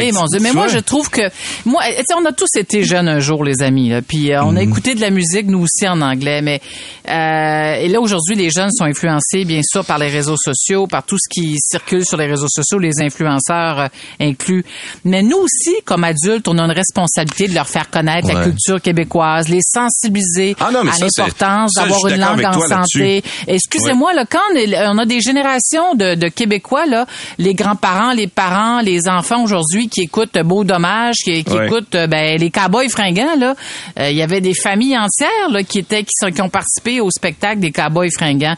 Eh, 0.00 0.12
mon 0.12 0.24
Dieu, 0.26 0.40
mais 0.40 0.52
moi 0.52 0.68
je 0.68 0.78
trouve 0.78 1.10
que 1.10 1.22
moi, 1.64 1.82
sais, 1.84 2.14
on 2.16 2.24
a 2.24 2.32
tous 2.32 2.48
été 2.56 2.84
jeunes 2.84 3.08
un 3.08 3.20
jour, 3.20 3.44
les 3.44 3.62
amis. 3.62 3.88
Là, 3.90 4.02
puis 4.02 4.32
euh, 4.32 4.42
on 4.44 4.52
Mhm. 4.52 4.58
a 4.58 4.62
écouté 4.62 4.94
de 4.94 5.00
la 5.00 5.10
musique 5.10 5.46
nous 5.46 5.60
aussi 5.60 5.88
en 5.88 6.00
anglais, 6.00 6.42
mais 6.42 6.60
euh, 7.08 7.74
et 7.80 7.88
là 7.88 8.00
aujourd'hui 8.00 8.34
les 8.36 8.50
jeunes 8.50 8.70
sont 8.70 8.84
influencés 8.84 9.44
bien 9.44 9.60
sûr 9.62 9.84
par 9.84 9.98
les 9.98 10.08
réseaux 10.08 10.36
sociaux, 10.36 10.86
par 10.86 11.02
tout 11.04 11.16
ce 11.18 11.28
qui 11.28 11.56
circule 11.58 12.04
sur 12.04 12.16
les 12.18 12.26
réseaux 12.26 12.48
sociaux, 12.48 12.78
les 12.78 13.00
influenceurs 13.00 13.78
euh, 13.80 13.86
inclus. 14.20 14.64
Mais 15.04 15.22
nous 15.22 15.38
aussi, 15.38 15.74
comme 15.84 16.04
adultes, 16.04 16.48
on 16.48 16.58
a 16.58 16.62
une 16.62 16.70
responsabilité 16.72 17.48
de 17.48 17.54
leur 17.54 17.68
faire 17.68 17.90
connaître 17.90 18.28
la 18.28 18.44
culture 18.44 18.80
québécoise, 18.82 19.48
les 19.48 19.60
sensibiliser 19.62 20.54
Ah 20.60 20.70
non, 20.72 20.80
à 20.80 20.84
l'importance 20.84 21.72
d'avoir 21.74 22.06
une 22.08 22.20
langue 22.20 22.44
en 22.44 22.60
santé. 22.60 23.22
Excusez-moi, 23.46 24.12
là, 24.14 24.24
quand 24.28 24.38
on, 24.52 24.56
est- 24.56 24.86
on 24.86 24.98
a 24.98 25.06
des 25.06 25.20
générations 25.20 25.94
de, 25.94 26.14
de 26.14 26.28
Québécois, 26.28 26.86
là, 26.86 27.06
les 27.38 27.54
grands-parents, 27.54 28.12
les 28.12 28.26
parents, 28.26 28.80
les 28.80 29.08
enfants 29.08 29.42
aujourd'hui 29.52 29.88
qui 29.88 30.02
écoutent 30.02 30.36
Beau 30.44 30.62
Dommage, 30.64 31.16
qui, 31.24 31.42
qui 31.44 31.52
Ouais. 31.52 31.66
écoutent 31.66 31.94
euh, 31.94 32.06
ben, 32.06 32.38
les 32.38 32.50
Cowboys 32.50 32.88
fringants, 32.88 33.36
là, 33.38 33.54
euh, 33.98 34.10
il 34.10 34.16
y 34.16 34.22
avait 34.22 34.40
des 34.40 34.54
familles 34.54 34.96
entières 34.96 35.48
là, 35.50 35.62
qui 35.62 35.78
étaient 35.78 36.02
qui, 36.02 36.12
sont, 36.20 36.30
qui 36.30 36.42
ont 36.42 36.48
participé 36.48 37.00
au 37.00 37.10
spectacle 37.10 37.60
des 37.60 37.72
Cowboys 37.72 38.10
fringants. 38.14 38.54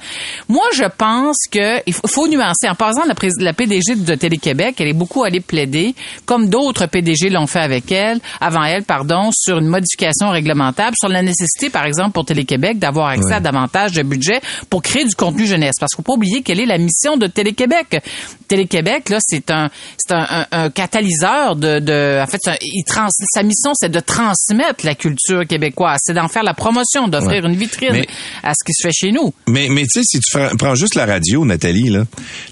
Moi, 0.48 0.64
je 0.74 0.84
pense 0.96 1.36
que 1.50 1.80
il 1.86 1.92
faut, 1.92 2.06
faut 2.08 2.28
nuancer. 2.28 2.68
En 2.68 2.74
passant, 2.74 3.04
la, 3.06 3.14
la 3.38 3.52
PDG 3.52 3.94
de 3.96 4.14
Télé-Québec, 4.14 4.76
elle 4.80 4.88
est 4.88 4.92
beaucoup 4.92 5.22
allée 5.24 5.40
plaider, 5.40 5.94
comme 6.26 6.48
d'autres 6.48 6.86
PDG 6.86 7.30
l'ont 7.30 7.46
fait 7.46 7.60
avec 7.60 7.90
elle, 7.92 8.20
avant 8.40 8.64
elle, 8.64 8.82
pardon, 8.84 9.30
sur 9.32 9.58
une 9.58 9.68
modification 9.68 10.30
réglementaire, 10.30 10.90
sur 10.98 11.08
la 11.08 11.22
nécessité, 11.22 11.70
par 11.70 11.84
exemple, 11.86 12.12
pour 12.12 12.24
Télé-Québec 12.24 12.78
d'avoir 12.78 13.08
accès 13.08 13.34
à 13.34 13.40
davantage 13.40 13.92
de 13.92 14.02
budget 14.02 14.40
pour 14.68 14.82
créer 14.82 15.04
du 15.04 15.14
contenu 15.14 15.46
jeunesse. 15.46 15.74
Parce 15.78 15.92
qu'il 15.92 16.04
faut 16.04 16.12
pas 16.12 16.16
oublier 16.16 16.42
quelle 16.42 16.60
est 16.60 16.66
la 16.66 16.78
mission 16.78 17.16
de 17.16 17.26
Télé-Québec. 17.26 18.02
Télé-Québec, 18.48 19.08
là, 19.10 19.18
c'est 19.20 19.50
un, 19.50 19.70
c'est 19.96 20.14
un, 20.14 20.26
un- 20.30 20.46
un 20.64 20.70
catalyseur 20.80 21.56
de, 21.56 21.78
de, 21.78 22.20
en 22.22 22.26
fait, 22.26 22.40
un- 22.48 22.56
il 22.62 22.84
trans, 22.84 23.06
sa 23.34 23.42
mission, 23.42 23.72
c'est 23.74 23.90
de 23.90 24.00
transmettre 24.00 24.84
la 24.86 24.94
culture 24.94 25.46
québécoise, 25.46 25.98
c'est 26.02 26.14
d'en 26.14 26.28
faire 26.28 26.42
la 26.42 26.54
promotion, 26.54 27.06
d'offrir 27.06 27.44
Ouais. 27.44 27.50
une 27.50 27.56
vitrine 27.56 27.90
Mais- 27.92 28.06
à 28.42 28.52
ce 28.54 28.64
qui 28.64 28.72
se 28.72 28.86
fait 28.88 28.92
chez 28.94 29.12
nous. 29.12 29.32
Mais, 29.46 29.68
mais 29.70 29.82
tu 29.82 30.00
sais, 30.00 30.02
si 30.04 30.20
tu 30.20 30.38
prends, 30.58 30.74
juste 30.74 30.94
la 30.94 31.04
radio, 31.04 31.44
Nathalie, 31.44 31.90
là, 31.90 32.04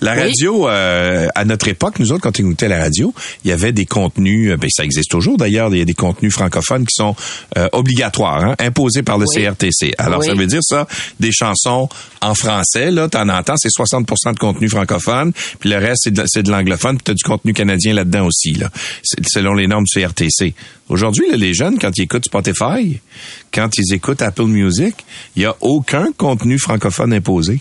la 0.03 0.15
Oui. 0.15 0.21
radio, 0.25 0.69
euh, 0.69 1.29
à 1.35 1.45
notre 1.47 1.69
époque, 1.69 1.99
nous 2.01 2.13
autres, 2.13 2.21
quand 2.23 2.39
on 2.39 2.43
écoutait 2.45 2.69
la 2.69 2.79
radio, 2.81 3.15
il 3.45 3.49
y 3.51 3.53
avait 3.53 3.73
des 3.73 3.87
contenus, 3.87 4.51
euh, 4.53 4.57
ben, 4.57 4.69
ça 4.71 4.85
existe 4.85 5.11
toujours 5.11 5.39
d'ailleurs, 5.39 5.71
il 5.73 5.79
y 5.79 5.83
a 5.83 5.87
des 5.87 5.95
contenus 5.95 6.33
francophones 6.35 6.85
qui 6.85 6.95
sont 6.95 7.17
euh, 7.57 7.69
obligatoires, 7.73 8.45
hein, 8.45 8.55
imposés 8.59 9.03
par 9.03 9.17
le 9.19 9.25
Oui. 9.35 9.43
CRTC. 9.45 9.95
Alors, 9.97 10.21
Oui. 10.21 10.27
ça 10.27 10.35
veut 10.35 10.47
dire 10.47 10.61
ça, 10.63 10.87
des 11.19 11.33
chansons 11.33 11.89
en 12.21 12.35
français, 12.35 12.91
là, 12.91 13.09
t'en 13.09 13.29
entends, 13.31 13.55
c'est 13.57 13.71
60% 13.71 14.33
de 14.35 14.39
contenu 14.39 14.69
francophone, 14.69 15.33
puis 15.61 15.71
le 15.71 15.77
reste, 15.79 16.03
c'est 16.05 16.13
de, 16.13 16.43
de 16.43 16.51
l'anglophone, 16.51 16.97
puis 16.97 17.05
t'as 17.05 17.15
du 17.15 17.23
contenu 17.25 17.53
canadien 17.53 17.95
là-dedans 17.95 18.18
aussi, 18.25 18.55
selon 19.27 19.55
les 19.55 19.67
normes 19.67 19.87
CRTC. 19.87 20.55
Aujourd'hui, 20.89 21.27
les 21.37 21.55
jeunes, 21.55 21.79
quand 21.79 21.97
ils 21.97 22.03
écoutent 22.03 22.25
Spotify, 22.25 23.01
quand 23.53 23.71
ils 23.77 23.95
écoutent 23.95 24.23
Apple 24.23 24.47
Music, 24.47 24.95
il 25.37 25.43
y 25.43 25.45
a 25.47 25.55
aucun 25.61 26.13
contenu 26.13 26.59
francophone 26.59 27.13
imposé. 27.13 27.59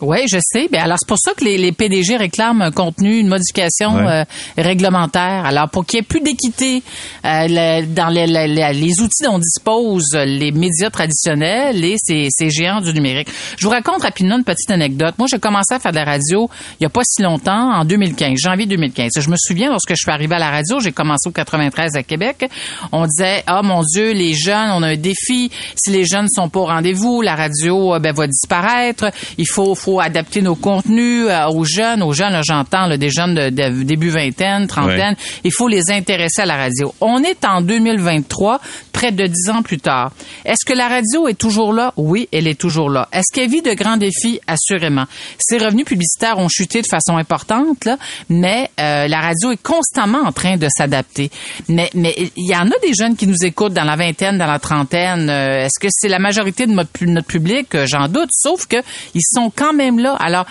Oui, 0.00 0.18
je 0.30 0.38
sais. 0.42 0.68
Ben 0.70 0.82
alors 0.82 0.96
c'est 0.98 1.08
pour 1.08 1.18
ça 1.18 1.32
que 1.34 1.44
les, 1.44 1.56
les 1.56 1.72
PDG 1.72 2.16
réclament 2.16 2.62
un 2.62 2.70
contenu, 2.70 3.18
une 3.18 3.28
modification 3.28 3.94
Ouais. 3.96 4.06
euh, 4.06 4.24
réglementaire. 4.58 5.44
Alors 5.46 5.68
pour 5.70 5.86
qu'il 5.86 5.98
y 5.98 6.00
ait 6.00 6.04
plus 6.04 6.20
d'équité 6.20 6.82
euh, 7.24 7.46
le- 7.48 7.86
dans 7.86 8.08
les, 8.08 8.26
les- 8.26 8.48
les- 8.48 9.00
outils 9.00 9.22
dont 9.24 9.38
disposent 9.38 10.14
les 10.14 10.50
médias 10.52 10.90
traditionnels 10.90 11.84
et 11.84 11.96
ces, 11.98 12.28
ces 12.30 12.50
géants 12.50 12.80
du 12.80 12.92
numérique. 12.92 13.28
Je 13.58 13.64
vous 13.66 13.70
raconte 13.72 14.02
rapidement 14.02 14.36
une 14.36 14.44
petite 14.44 14.70
anecdote. 14.70 15.14
Moi, 15.18 15.28
j'ai 15.30 15.38
commencé 15.38 15.74
à 15.74 15.78
faire 15.78 15.92
de 15.92 15.96
la 15.96 16.04
radio 16.04 16.48
il 16.80 16.84
y 16.84 16.86
a 16.86 16.90
pas 16.90 17.02
si 17.04 17.22
longtemps, 17.22 17.72
en 17.74 17.84
2015, 17.84 18.38
janvier 18.38 18.66
2015. 18.66 19.12
Je 19.20 19.30
me 19.30 19.36
souviens 19.38 19.70
lorsque 19.70 19.90
je 19.90 19.96
suis 20.02 20.10
arrivé 20.10 20.34
à 20.34 20.38
la 20.38 20.50
radio, 20.50 20.80
j'ai 20.80 20.92
commencé 20.92 21.28
au 21.28 21.32
93 21.32 21.96
à 21.96 22.02
Québec. 22.02 22.48
On 22.92 23.06
disait 23.06 23.42
ah 23.46 23.62
mon 23.62 23.82
Dieu, 23.82 24.12
les 24.12 24.34
jeunes, 24.34 24.70
on 24.72 24.82
a 24.82 24.88
un 24.88 24.96
défi. 24.96 25.50
Si 25.76 25.90
les 25.90 26.04
jeunes 26.04 26.28
sont 26.28 26.48
pas 26.48 26.60
au 26.60 26.66
rendez-vous, 26.66 27.22
la 27.22 27.34
radio 27.36 27.94
euh, 27.94 27.98
ben, 27.98 28.12
va 28.12 28.26
disparaître. 28.26 29.10
Il 29.38 29.46
faut 29.48 29.74
faut 29.84 30.00
adapter 30.00 30.40
nos 30.40 30.54
contenus 30.54 31.26
euh, 31.28 31.46
aux 31.48 31.64
jeunes. 31.64 32.02
Aux 32.02 32.12
jeunes, 32.14 32.40
j'entends 32.42 32.88
des 32.96 33.10
jeunes 33.10 33.34
de, 33.34 33.50
de 33.50 33.82
début 33.82 34.08
vingtaine, 34.08 34.66
trentaine. 34.66 35.14
Il 35.44 35.52
faut 35.52 35.68
les 35.68 35.90
intéresser 35.90 36.42
à 36.42 36.46
la 36.46 36.56
radio. 36.56 36.94
On 37.02 37.22
est 37.22 37.44
en 37.44 37.60
2023, 37.60 38.60
près 38.92 39.12
de 39.12 39.26
dix 39.26 39.50
ans 39.50 39.62
plus 39.62 39.78
tard. 39.78 40.12
Est-ce 40.46 40.64
que 40.64 40.72
la 40.72 40.88
radio 40.88 41.28
est 41.28 41.38
toujours 41.38 41.72
là? 41.74 41.92
Oui, 41.96 42.28
elle 42.32 42.48
est 42.48 42.58
toujours 42.58 42.88
là. 42.88 43.08
Est-ce 43.12 43.32
qu'elle 43.34 43.50
vit 43.50 43.60
de 43.60 43.74
grands 43.74 43.98
défis? 43.98 44.40
Assurément. 44.46 45.04
Ses 45.38 45.58
revenus 45.58 45.84
publicitaires 45.84 46.38
ont 46.38 46.48
chuté 46.48 46.80
de 46.80 46.86
façon 46.86 47.18
importante, 47.18 47.84
là, 47.84 47.98
mais 48.30 48.70
euh, 48.80 49.06
la 49.06 49.20
radio 49.20 49.52
est 49.52 49.62
constamment 49.62 50.22
en 50.24 50.32
train 50.32 50.56
de 50.56 50.68
s'adapter. 50.74 51.30
Mais 51.68 51.90
mais 51.94 52.14
il 52.36 52.48
y 52.48 52.56
en 52.56 52.66
a 52.68 52.78
des 52.82 52.94
jeunes 52.94 53.16
qui 53.16 53.26
nous 53.26 53.44
écoutent 53.44 53.74
dans 53.74 53.84
la 53.84 53.96
vingtaine, 53.96 54.38
dans 54.38 54.46
la 54.46 54.58
trentaine. 54.58 55.28
Euh, 55.28 55.66
Est-ce 55.66 55.78
que 55.78 55.88
c'est 55.90 56.08
la 56.08 56.18
majorité 56.18 56.66
de 56.66 56.72
notre, 56.72 56.90
notre 57.04 57.26
public? 57.26 57.74
Euh, 57.74 57.86
J'en 57.86 58.08
doute, 58.08 58.30
sauf 58.32 58.66
que 58.66 58.76
ils 59.14 59.22
sont 59.22 59.52
quand 59.54 59.73
même 59.74 59.98
là. 59.98 60.14
Alors, 60.14 60.46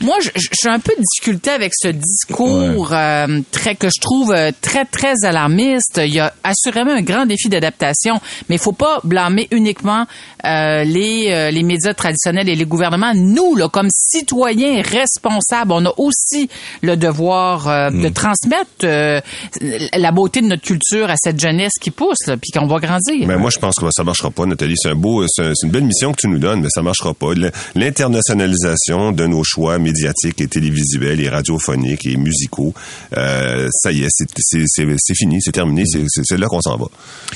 Moi, 0.00 0.16
je, 0.22 0.30
je 0.34 0.48
suis 0.52 0.68
un 0.68 0.78
peu 0.78 0.92
de 0.96 1.02
difficulté 1.02 1.50
avec 1.50 1.72
ce 1.74 1.88
discours 1.88 2.92
euh, 2.92 3.40
très 3.52 3.74
que 3.74 3.88
je 3.88 4.00
trouve 4.00 4.32
euh, 4.32 4.50
très 4.60 4.84
très 4.84 5.14
alarmiste. 5.24 6.00
Il 6.04 6.14
y 6.14 6.20
a 6.20 6.32
assurément 6.44 6.92
un 6.92 7.02
grand 7.02 7.26
défi 7.26 7.48
d'adaptation, 7.48 8.20
mais 8.48 8.56
il 8.56 8.60
faut 8.60 8.72
pas 8.72 9.00
blâmer 9.04 9.48
uniquement 9.50 10.06
euh, 10.44 10.84
les 10.84 11.30
euh, 11.32 11.50
les 11.50 11.62
médias 11.62 11.94
traditionnels 11.94 12.48
et 12.48 12.54
les 12.54 12.64
gouvernements. 12.64 13.12
Nous, 13.14 13.56
là, 13.56 13.68
comme 13.68 13.88
citoyens 13.90 14.82
responsables, 14.82 15.72
on 15.72 15.84
a 15.86 15.92
aussi 15.96 16.48
le 16.82 16.96
devoir 16.96 17.68
euh, 17.68 17.88
Hmm. 17.90 18.02
de 18.02 18.08
transmettre 18.10 18.68
euh, 18.84 19.20
la 19.96 20.10
beauté 20.12 20.40
de 20.42 20.46
notre 20.46 20.62
culture 20.62 21.08
à 21.08 21.14
cette 21.16 21.40
jeunesse 21.40 21.72
qui 21.80 21.90
pousse, 21.90 22.26
là, 22.26 22.36
puis 22.36 22.50
qu'on 22.50 22.66
va 22.66 22.78
grandir. 22.80 23.26
Mais 23.26 23.36
moi, 23.38 23.50
je 23.50 23.58
pense 23.58 23.76
que 23.76 23.86
ça 23.90 24.04
marchera 24.04 24.30
pas, 24.30 24.44
Nathalie. 24.44 24.74
C'est 24.76 24.90
un 24.90 24.94
beau, 24.94 25.24
c'est 25.28 25.42
un- 25.42 25.52
c'est 25.54 25.66
une 25.66 25.72
belle 25.72 25.84
mission 25.84 26.12
que 26.12 26.20
tu 26.20 26.28
nous 26.28 26.38
donnes, 26.38 26.60
mais 26.60 26.68
ça 26.70 26.82
marchera 26.82 27.14
pas. 27.14 27.28
L'internationalisation 27.74 29.12
de 29.12 29.26
nos 29.26 29.42
choix 29.44 29.67
médiatiques 29.76 30.40
et 30.40 30.46
télévisuels 30.48 31.20
et 31.20 31.28
radiophoniques 31.28 32.06
et 32.06 32.16
musicaux, 32.16 32.72
euh, 33.16 33.68
ça 33.72 33.92
y 33.92 34.04
est, 34.04 34.08
c'est- 34.10 34.24
c'est 34.38 34.62
c'est- 34.66 34.86
c'est 34.96 35.14
fini, 35.14 35.42
c'est 35.42 35.52
terminé, 35.52 35.82
c'est- 35.84 36.04
c'est 36.08 36.22
c'est 36.24 36.38
là 36.38 36.46
qu'on 36.46 36.62
s'en 36.62 36.76
va. 36.78 36.86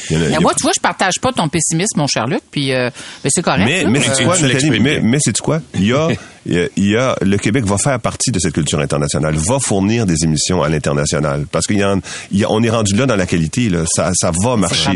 Il 0.08 0.16
y 0.16 0.18
en 0.18 0.22
a- 0.22 0.24
il 0.24 0.28
y 0.28 0.30
Mais 0.30 0.36
a 0.36 0.40
moi, 0.40 0.54
tu 0.56 0.62
vois, 0.62 0.72
je 0.74 0.80
partage 0.80 1.14
pas 1.20 1.32
ton 1.32 1.48
pessimisme, 1.48 1.98
mon 1.98 2.06
cher 2.06 2.26
Luc, 2.26 2.40
puis 2.50 2.72
euh, 2.72 2.88
mais 3.24 3.30
c'est 3.34 3.42
correct. 3.42 3.64
Mais, 3.66 3.82
là. 3.82 3.90
mais 3.90 3.98
Euh, 3.98 4.14
c'est 4.14 4.24
quoi, 4.24 4.36
tu 4.36 4.44
Nathalie? 4.44 4.80
Mais, 4.80 5.00
mais 5.00 5.18
c'est 5.20 5.36
quoi? 5.38 5.60
Il 5.74 5.84
y 5.84 5.92
a, 5.92 6.08
il 6.46 6.68
y 6.76 6.96
a- 6.96 7.16
le 7.22 7.36
Québec 7.38 7.64
va 7.64 7.78
faire 7.78 7.98
partie 8.00 8.30
de 8.30 8.38
cette 8.38 8.54
culture 8.54 8.80
internationale, 8.80 9.34
va 9.36 9.58
fournir 9.58 10.06
des 10.06 10.24
émissions 10.24 10.62
à 10.62 10.68
l'international. 10.68 11.46
Parce 11.50 11.66
qu'il 11.66 11.78
y 11.78 11.84
en, 11.84 12.00
il 12.30 12.38
y 12.40 12.44
a- 12.44 12.50
on 12.50 12.62
est 12.62 12.70
rendu 12.70 12.94
là 12.94 13.06
dans 13.06 13.16
la 13.16 13.26
qualité, 13.26 13.68
là. 13.68 13.84
Ça, 13.94 14.10
ça 14.14 14.30
va 14.42 14.56
marcher. 14.56 14.90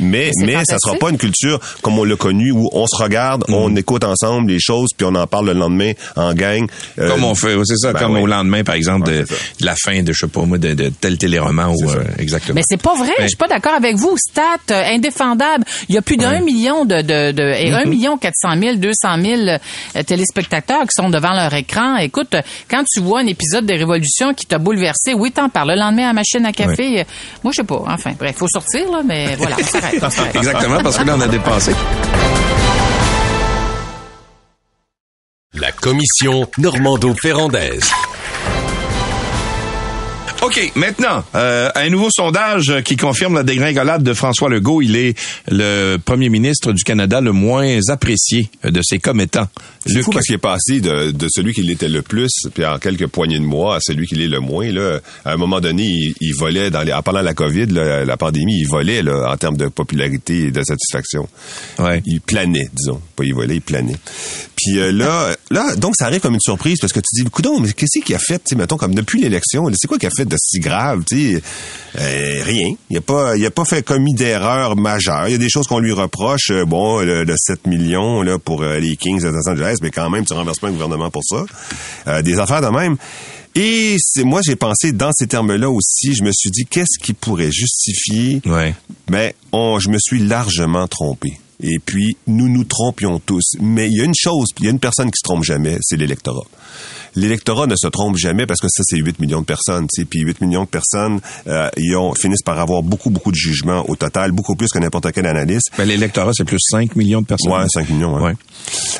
Mais, 0.00 0.30
C'est 0.34 0.46
mais 0.46 0.64
ça 0.64 0.76
sera 0.82 0.96
pas 0.96 1.10
une 1.10 1.18
culture 1.18 1.60
comme 1.82 1.98
on 1.98 2.04
l'a 2.04 2.16
connu 2.16 2.50
où 2.50 2.68
on 2.72 2.86
se 2.86 2.96
regarde, 2.96 3.44
on 3.48 3.74
écoute 3.76 4.04
ensemble 4.04 4.50
les 4.50 4.60
choses, 4.60 4.90
puis 4.96 5.06
on 5.10 5.14
en 5.14 5.26
parle 5.26 5.46
le 5.46 5.52
lendemain 5.52 5.92
en 6.16 6.32
gang. 6.34 6.66
Euh, 6.98 7.08
Comme 7.10 7.24
on 7.24 7.34
fait, 7.34 7.54
c'est 7.64 7.76
ça, 7.76 7.92
ben 7.92 7.98
comme 8.00 8.16
au 8.16 8.26
lendemain, 8.26 8.64
par 8.64 8.74
exemple, 8.74 9.08
Ouais, 9.10 9.20
de, 9.24 9.26
la 9.60 9.74
fin 9.76 10.02
de, 10.02 10.12
je 10.12 10.18
sais 10.20 10.26
pas 10.28 10.42
moi, 10.44 10.58
de, 10.58 10.74
de 10.74 10.88
tel 10.88 11.18
téléroman 11.18 11.72
ou, 11.76 11.90
euh, 11.90 12.02
exactement. 12.18 12.54
Mais 12.56 12.62
c'est 12.64 12.80
pas 12.80 12.94
vrai, 12.96 13.12
je 13.20 13.26
suis 13.28 13.36
pas 13.36 13.48
d'accord 13.48 13.74
avec 13.74 13.96
vous. 13.96 14.16
Stat 14.16 14.42
euh, 14.70 14.82
indéfendable. 14.94 15.64
Il 15.88 15.94
y 15.94 15.98
a 15.98 16.02
plus 16.02 16.16
d'un 16.16 16.40
million 16.40 16.84
de, 16.84 17.02
de, 17.02 17.32
de 17.32 17.42
et 17.42 17.66
Mm-hmm. 17.70 17.74
un 17.74 17.84
million 17.90 18.16
quatre 18.16 18.36
cent 18.36 18.54
mille, 18.56 18.78
deux 18.80 18.92
cent 18.94 19.16
mille 19.18 19.58
euh, 19.96 20.02
téléspectateurs 20.02 20.85
qui 20.86 20.92
sont 21.02 21.10
devant 21.10 21.32
leur 21.34 21.52
écran. 21.54 21.96
Écoute, 21.96 22.34
quand 22.70 22.84
tu 22.90 23.00
vois 23.00 23.20
un 23.20 23.26
épisode 23.26 23.66
de 23.66 23.74
Révolution 23.74 24.32
qui 24.34 24.46
t'a 24.46 24.58
bouleversé, 24.58 25.12
oui, 25.14 25.32
t'en 25.32 25.48
parles 25.48 25.70
le 25.72 25.76
lendemain 25.78 26.04
à 26.04 26.06
la 26.08 26.12
machine 26.14 26.46
à 26.46 26.52
café. 26.52 27.00
euh, 27.00 27.04
Moi, 27.44 27.52
je 27.52 27.60
sais 27.62 27.66
pas. 27.66 27.82
Enfin, 27.88 28.12
bref, 28.18 28.36
faut 28.36 28.48
sortir 28.48 28.90
là, 28.90 29.02
mais 29.04 29.34
voilà, 29.38 29.56
on 29.60 29.64
s'arrête. 30.10 30.34
Exactement, 30.34 30.82
parce 30.82 30.96
que 30.98 31.04
là, 31.04 31.14
on 31.16 31.20
a 31.20 31.28
dépassé. 31.28 31.72
La 35.54 35.72
commission 35.72 36.46
Normando-Ferrandaise. 36.58 37.90
OK, 40.46 40.72
maintenant, 40.76 41.24
euh, 41.34 41.70
un 41.74 41.88
nouveau 41.88 42.08
sondage 42.08 42.72
qui 42.84 42.94
confirme 42.94 43.34
la 43.34 43.42
dégringolade 43.42 44.04
de 44.04 44.14
François 44.14 44.48
Legault. 44.48 44.80
Il 44.80 44.94
est 44.94 45.18
le 45.50 45.96
premier 45.96 46.28
ministre 46.28 46.72
du 46.72 46.84
Canada 46.84 47.20
le 47.20 47.32
moins 47.32 47.80
apprécié 47.88 48.48
de 48.62 48.80
ses 48.80 49.00
commettants. 49.00 49.48
C'est 49.84 50.02
fou 50.02 50.12
parce 50.12 50.26
qu'il 50.26 50.36
est 50.36 50.38
passé 50.38 50.80
de, 50.80 51.10
de 51.10 51.26
celui 51.28 51.52
qui 51.52 51.62
l'était 51.62 51.88
le 51.88 52.02
plus, 52.02 52.30
puis 52.54 52.64
en 52.64 52.78
quelques 52.78 53.08
poignées 53.08 53.40
de 53.40 53.44
mois, 53.44 53.74
à 53.74 53.78
celui 53.80 54.06
qui 54.06 54.14
l'est 54.14 54.28
le 54.28 54.38
moins. 54.38 54.70
Là, 54.70 55.00
à 55.24 55.32
un 55.32 55.36
moment 55.36 55.60
donné, 55.60 55.82
il, 55.82 56.14
il 56.20 56.32
volait 56.32 56.70
dans 56.70 56.82
les, 56.82 56.92
en 56.92 57.02
parlant 57.02 57.20
de 57.20 57.24
la 57.24 57.34
COVID, 57.34 57.66
là, 57.66 58.04
la 58.04 58.16
pandémie, 58.16 58.60
il 58.60 58.68
volait 58.68 59.02
là, 59.02 59.28
en 59.28 59.36
termes 59.36 59.56
de 59.56 59.66
popularité 59.66 60.44
et 60.44 60.50
de 60.52 60.62
satisfaction. 60.62 61.28
Ouais. 61.80 62.00
Il 62.06 62.20
planait, 62.20 62.70
disons, 62.72 63.00
pas 63.16 63.24
il 63.24 63.34
volait, 63.34 63.56
il 63.56 63.62
planait. 63.62 63.96
Puis 64.66 64.78
euh, 64.80 64.90
là, 64.90 65.34
là, 65.50 65.76
donc 65.76 65.94
ça 65.96 66.06
arrive 66.06 66.20
comme 66.20 66.34
une 66.34 66.40
surprise 66.40 66.78
parce 66.80 66.92
que 66.92 66.98
tu 67.00 67.22
dis, 67.22 67.24
coudon, 67.30 67.60
mais 67.60 67.72
qu'est-ce 67.72 68.00
qu'il 68.04 68.14
a 68.14 68.18
fait, 68.18 68.38
tu 68.38 68.50
sais, 68.50 68.56
mettons 68.56 68.76
comme 68.76 68.94
depuis 68.94 69.20
l'élection, 69.20 69.64
c'est 69.76 69.86
quoi 69.86 69.96
qu'il 69.98 70.08
a 70.08 70.10
fait 70.10 70.24
de 70.24 70.36
si 70.38 70.58
grave, 70.58 71.02
tu 71.08 71.34
sais, 71.36 71.42
Euh, 71.98 72.42
rien. 72.44 72.74
Il 72.90 72.96
a 72.96 73.00
pas, 73.00 73.36
il 73.36 73.46
a 73.46 73.50
pas 73.50 73.64
fait 73.64 73.82
commis 73.82 74.12
d'erreur 74.14 74.76
majeure. 74.76 75.28
Il 75.28 75.32
y 75.32 75.34
a 75.34 75.38
des 75.38 75.48
choses 75.48 75.66
qu'on 75.66 75.78
lui 75.78 75.92
reproche, 75.92 76.50
euh, 76.50 76.64
bon, 76.64 77.00
le, 77.00 77.24
le 77.24 77.34
7 77.38 77.66
millions 77.66 78.22
là 78.22 78.38
pour 78.38 78.62
euh, 78.62 78.78
les 78.78 78.96
Kings 78.96 79.22
de 79.22 79.28
Los 79.28 79.48
Angeles, 79.48 79.76
mais 79.82 79.90
quand 79.90 80.10
même, 80.10 80.24
tu 80.26 80.32
renverses 80.32 80.58
pas 80.58 80.68
un 80.68 80.72
gouvernement 80.72 81.10
pour 81.10 81.22
ça. 81.24 81.44
Euh, 82.08 82.22
des 82.22 82.38
affaires 82.38 82.60
de 82.60 82.66
même. 82.68 82.96
Et 83.54 83.96
c'est 83.98 84.24
moi, 84.24 84.40
j'ai 84.44 84.56
pensé 84.56 84.92
dans 84.92 85.12
ces 85.14 85.26
termes-là 85.26 85.70
aussi. 85.70 86.14
Je 86.14 86.22
me 86.22 86.30
suis 86.32 86.50
dit, 86.50 86.66
qu'est-ce 86.66 86.98
qui 87.02 87.14
pourrait 87.14 87.50
justifier? 87.50 88.42
Ouais. 88.44 88.74
mais 89.10 89.34
on, 89.52 89.78
je 89.78 89.88
me 89.88 89.98
suis 89.98 90.18
largement 90.18 90.86
trompé. 90.88 91.38
Et 91.62 91.78
puis, 91.84 92.16
nous 92.26 92.48
nous 92.48 92.64
trompions 92.64 93.18
tous. 93.18 93.42
Mais 93.60 93.86
il 93.88 93.96
y 93.96 94.00
a 94.00 94.04
une 94.04 94.14
chose, 94.14 94.48
il 94.58 94.64
y 94.64 94.68
a 94.68 94.70
une 94.70 94.78
personne 94.78 95.06
qui 95.10 95.18
se 95.18 95.22
trompe 95.24 95.42
jamais, 95.44 95.78
c'est 95.80 95.96
l'électorat. 95.96 96.44
L'électorat 97.14 97.66
ne 97.66 97.74
se 97.76 97.86
trompe 97.86 98.16
jamais 98.18 98.44
parce 98.44 98.60
que 98.60 98.68
ça, 98.68 98.82
c'est 98.84 98.98
8 98.98 99.20
millions 99.20 99.40
de 99.40 99.46
personnes. 99.46 99.86
tu 99.90 100.02
sais. 100.02 100.04
Puis 100.04 100.20
8 100.20 100.42
millions 100.42 100.64
de 100.64 100.68
personnes, 100.68 101.20
euh, 101.46 101.70
ils 101.78 101.96
ont, 101.96 102.14
finissent 102.14 102.42
par 102.42 102.58
avoir 102.60 102.82
beaucoup, 102.82 103.08
beaucoup 103.08 103.30
de 103.30 103.36
jugements 103.36 103.88
au 103.88 103.96
total, 103.96 104.32
beaucoup 104.32 104.54
plus 104.54 104.68
que 104.68 104.78
n'importe 104.78 105.10
quel 105.12 105.26
analyste. 105.26 105.70
Ben, 105.78 105.86
l'électorat, 105.88 106.32
c'est 106.34 106.44
plus 106.44 106.58
5 106.60 106.94
millions 106.94 107.22
de 107.22 107.26
personnes. 107.26 107.50
Ouais, 107.52 107.64
5 107.72 107.88
millions. 107.88 108.16
Ouais. 108.16 108.22
Ouais. 108.22 108.34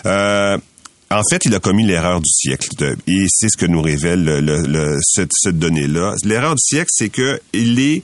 Euh, 0.07 0.57
en 1.11 1.23
fait, 1.31 1.45
il 1.45 1.55
a 1.55 1.61
commis 1.61 1.85
l'erreur 1.87 2.21
du 2.21 2.31
siècle. 2.31 2.69
de- 2.79 2.97
et 3.07 3.27
c'est 3.29 3.49
ce 3.51 3.57
que 3.59 3.67
nous 3.67 3.83
révèle 3.83 4.25
le, 4.25 4.41
le- 4.41 4.63
le- 4.67 4.99
cette, 5.03 5.31
cette 5.35 5.59
donnée-là. 5.59 6.15
L'erreur 6.25 6.55
du 6.55 6.63
siècle, 6.63 6.89
c'est 6.91 7.11
que 7.11 7.39
les 7.53 8.03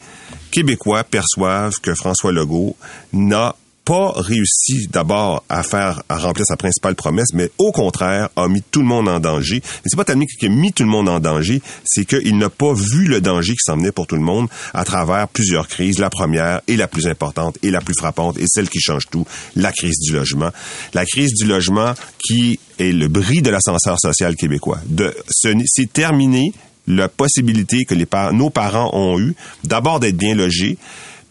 Québécois 0.51 1.05
perçoivent 1.05 1.81
que 1.81 1.95
François 1.95 2.33
Legault 2.33 2.77
n'a 3.15 3.57
pas 3.85 4.13
réussi 4.17 4.87
d'abord 4.89 5.45
à 5.49 5.63
faire 5.63 6.03
à 6.09 6.19
remplir 6.19 6.47
sa 6.47 6.57
principale 6.57 6.95
promesse, 6.95 7.33
mais 7.35 7.51
au 7.59 7.73
contraire 7.73 8.29
a 8.37 8.49
mis 8.49 8.63
tout 8.63 8.81
le 8.81 8.87
monde 8.87 9.09
en 9.09 9.19
danger. 9.19 9.57
Et 9.57 9.87
c'est 9.87 9.97
pas 9.97 10.05
tellement 10.05 10.25
qu'il 10.25 10.49
a 10.49 10.55
mis 10.55 10.73
tout 10.73 10.85
le 10.85 10.89
monde 10.89 11.09
en 11.09 11.21
danger, 11.21 11.61
c'est 11.85 12.05
qu'il 12.05 12.39
n'a 12.39 12.49
pas 12.49 12.73
vu 12.73 13.07
le 13.07 13.21
danger 13.21 13.53
qui 13.53 13.65
s'en 13.65 13.77
venait 13.77 13.93
pour 13.93 14.07
tout 14.07 14.17
le 14.17 14.23
monde 14.23 14.49
à 14.73 14.85
travers 14.85 15.29
plusieurs 15.29 15.69
crises. 15.69 15.99
La 15.99 16.11
première 16.11 16.61
et 16.69 16.77
la 16.77 16.87
plus 16.87 17.07
importante 17.07 17.59
et 17.63 17.71
la 17.71 17.81
plus 17.81 17.95
frappante 17.95 18.39
et 18.39 18.47
celle 18.47 18.69
qui 18.69 18.81
change 18.81 19.05
tout, 19.11 19.27
la 19.57 19.73
crise 19.73 19.99
du 19.99 20.13
logement. 20.13 20.51
La 20.95 21.05
crise 21.05 21.33
du 21.35 21.47
logement 21.47 21.95
qui 22.19 22.61
est 22.79 22.93
le 22.93 23.09
bris 23.09 23.43
de 23.43 23.51
l'ascenseur 23.51 23.99
social 24.01 24.37
québécois. 24.37 24.79
De, 24.87 25.15
c'est 25.29 25.93
terminé 25.93 26.53
la 26.87 27.09
possibilité 27.09 27.85
que 27.85 27.95
les 27.95 28.07
nos 28.33 28.51
parents 28.51 28.91
ont 28.93 29.19
eu 29.19 29.35
d'abord 29.65 30.01
d'être 30.01 30.17
bien 30.17 30.35
logés, 30.35 30.77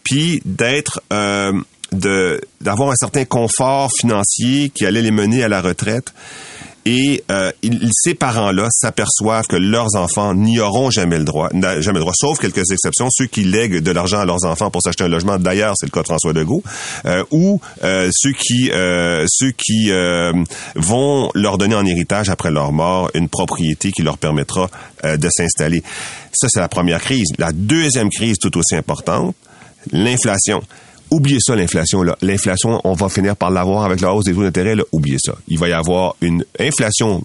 puis 0.02 0.40
d'être 0.44 1.02
euh, 1.12 1.52
de 1.92 2.40
d'avoir 2.60 2.90
un 2.90 2.96
certain 2.96 3.24
confort 3.24 3.90
financier 3.98 4.70
qui 4.70 4.86
allait 4.86 5.02
les 5.02 5.10
mener 5.10 5.42
à 5.42 5.48
la 5.48 5.60
retraite. 5.60 6.12
Et 6.84 7.22
euh, 7.30 7.52
ces 7.92 8.14
parents-là 8.14 8.66
s'aperçoivent 8.72 9.46
que 9.46 9.54
leurs 9.54 9.94
enfants 9.94 10.34
n'y 10.34 10.58
auront 10.58 10.90
jamais 10.90 11.18
le 11.18 11.24
droit, 11.24 11.48
jamais 11.52 11.98
le 11.98 12.00
droit, 12.00 12.12
sauf 12.14 12.40
quelques 12.40 12.72
exceptions, 12.72 13.06
ceux 13.10 13.26
qui 13.26 13.44
lèguent 13.44 13.78
de 13.78 13.90
l'argent 13.92 14.18
à 14.18 14.24
leurs 14.24 14.44
enfants 14.44 14.68
pour 14.68 14.82
s'acheter 14.82 15.04
un 15.04 15.08
logement. 15.08 15.38
D'ailleurs, 15.38 15.74
c'est 15.76 15.86
le 15.86 15.92
cas 15.92 16.00
de 16.00 16.06
François 16.06 16.32
Legault, 16.32 16.64
euh, 17.06 17.22
ou 17.30 17.60
euh, 17.84 18.10
ceux 18.12 18.32
qui 18.32 18.70
euh, 18.72 19.24
ceux 19.28 19.52
qui 19.52 19.92
euh, 19.92 20.32
vont 20.74 21.30
leur 21.34 21.56
donner 21.56 21.76
en 21.76 21.86
héritage 21.86 22.30
après 22.30 22.50
leur 22.50 22.72
mort 22.72 23.10
une 23.14 23.28
propriété 23.28 23.92
qui 23.92 24.02
leur 24.02 24.18
permettra 24.18 24.68
euh, 25.04 25.16
de 25.16 25.28
s'installer. 25.30 25.84
Ça, 26.32 26.48
c'est 26.50 26.60
la 26.60 26.68
première 26.68 27.00
crise. 27.00 27.28
La 27.38 27.52
deuxième 27.52 28.10
crise, 28.10 28.38
tout 28.38 28.58
aussi 28.58 28.74
importante, 28.74 29.36
l'inflation. 29.92 30.62
Oubliez 31.12 31.40
ça, 31.40 31.54
l'inflation. 31.54 32.02
L'inflation, 32.22 32.80
on 32.84 32.94
va 32.94 33.10
finir 33.10 33.36
par 33.36 33.50
l'avoir 33.50 33.84
avec 33.84 34.00
la 34.00 34.14
hausse 34.14 34.24
des 34.24 34.32
taux 34.32 34.44
d'intérêt. 34.44 34.74
Oubliez 34.92 35.18
ça. 35.22 35.34
Il 35.46 35.58
va 35.58 35.68
y 35.68 35.72
avoir 35.74 36.16
une 36.22 36.42
inflation 36.58 37.22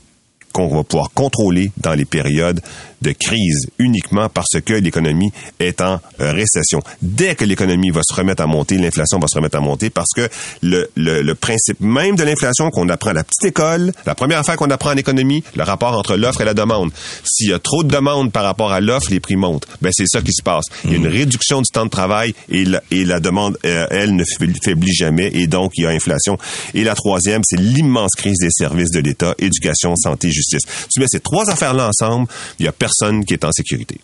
qu'on 0.51 0.67
va 0.67 0.84
pouvoir 0.84 1.10
contrôler 1.13 1.72
dans 1.77 1.94
les 1.94 2.03
périodes 2.03 2.60
de 3.01 3.12
crise 3.12 3.68
uniquement 3.77 4.30
parce 4.30 4.60
que 4.66 4.74
l'économie 4.74 5.32
est 5.60 5.82
en 5.82 6.00
euh, 6.20 6.32
récession. 6.32 6.82
Dès 7.01 7.36
que 7.36 7.46
l'économie 7.46 7.92
va 7.92 8.01
se 8.04 8.13
remettre 8.13 8.44
à 8.44 8.48
monter, 8.48 8.77
l'inflation 8.77 9.20
va 9.20 9.27
se 9.27 9.36
remettre 9.36 9.58
à 9.58 9.62
monter 9.62 9.89
parce 9.89 10.12
que 10.16 10.27
le, 10.62 10.89
le, 10.96 11.22
le 11.22 11.36
principe 11.36 11.80
même 11.80 12.16
de 12.16 12.24
l'inflation 12.24 12.70
qu'on 12.72 12.89
apprend 12.89 13.12
à 13.12 13.13
la 13.13 13.24
petite 13.24 13.46
école, 13.46 13.94
la 14.06 14.16
première 14.16 14.39
affaire 14.39 14.56
qu'on 14.56 14.70
apprend 14.70 14.92
en 14.92 14.98
économie, 14.98 15.44
le 15.56 15.63
rapport 15.63 15.94
entre 15.94 16.16
l'offre 16.16 16.42
et 16.42 16.46
la 16.46 16.54
demande. 16.54 16.92
S'il 17.24 17.50
y 17.50 17.54
a 17.54 17.60
trop 17.60 17.84
de 17.84 17.89
demande 17.89 18.32
par 18.32 18.44
rapport 18.44 18.72
à 18.72 18.80
l'offre, 18.80 19.12
les 19.12 19.20
prix 19.20 19.36
montent. 19.36 19.68
Ben 19.82 19.92
c'est 19.94 20.08
ça 20.08 20.22
qui 20.22 20.34
se 20.34 20.42
passe. 20.42 20.66
Il 20.86 20.92
y 20.92 20.94
a 20.94 20.98
une 20.98 21.08
réduction 21.08 21.62
du 21.62 21.70
temps 21.72 21.86
de 21.86 21.89
travail 21.89 22.34
et 22.50 22.66
la, 22.66 22.82
et 22.92 23.06
la 23.06 23.20
demande, 23.20 23.58
euh, 23.66 23.88
elle, 23.92 24.16
ne 24.16 24.24
faiblit 24.63 24.94
jamais 24.94 25.30
et 25.34 25.48
donc 25.48 25.74
il 25.77 25.84
y 25.84 25.86
a 25.86 25.89
inflation. 25.89 26.38
Et 26.74 26.84
la 26.84 26.96
troisième, 26.96 27.42
c'est 27.46 27.60
l'immense 27.60 28.12
crise 28.16 28.38
des 28.39 28.51
services 28.51 28.92
de 28.92 29.00
l'État, 29.00 29.36
éducation, 29.38 29.96
santé, 29.96 30.32
justice. 30.32 30.63
Tu 30.92 31.00
mets 31.00 31.08
ces 31.08 31.20
trois 31.20 31.50
affaires-là 31.50 31.89
ensemble, 31.89 32.27
il 32.60 32.66
y 32.66 32.68
a 32.68 32.72
personne 32.72 32.87
qui 33.25 33.34
est 33.34 33.44
en 33.44 33.51
sécurité. 33.51 34.00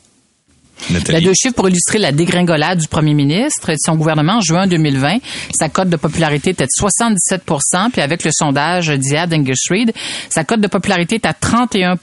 Nathalie. 0.89 1.20
La 1.20 1.22
deux 1.22 1.34
chiffres 1.34 1.56
pour 1.56 1.70
illustrer 1.70 2.00
la 2.00 2.12
dégringolade 2.12 2.80
du 2.80 2.88
premier 2.88 3.13
ministre 3.13 3.70
et 3.70 3.74
de 3.74 3.80
son 3.84 3.96
gouvernement 3.96 4.38
en 4.38 4.42
juin 4.42 4.68
2020. 4.68 5.18
Sa 5.58 5.70
cote 5.70 5.89
de 5.89 5.98
popularité 5.98 6.51
était 6.51 6.65
de 6.65 6.70
77 6.72 7.44
puis 7.92 8.01
avec 8.01 8.24
le 8.24 8.32
sondage 8.32 8.89
d'hier 8.89 9.27
d'Angus 9.27 9.70
Reid, 9.70 9.94
sa 10.30 10.44
cote 10.44 10.62
de 10.62 10.68
popularité 10.68 11.15
est 11.15 11.25
à 11.25 11.34
31 11.34 11.96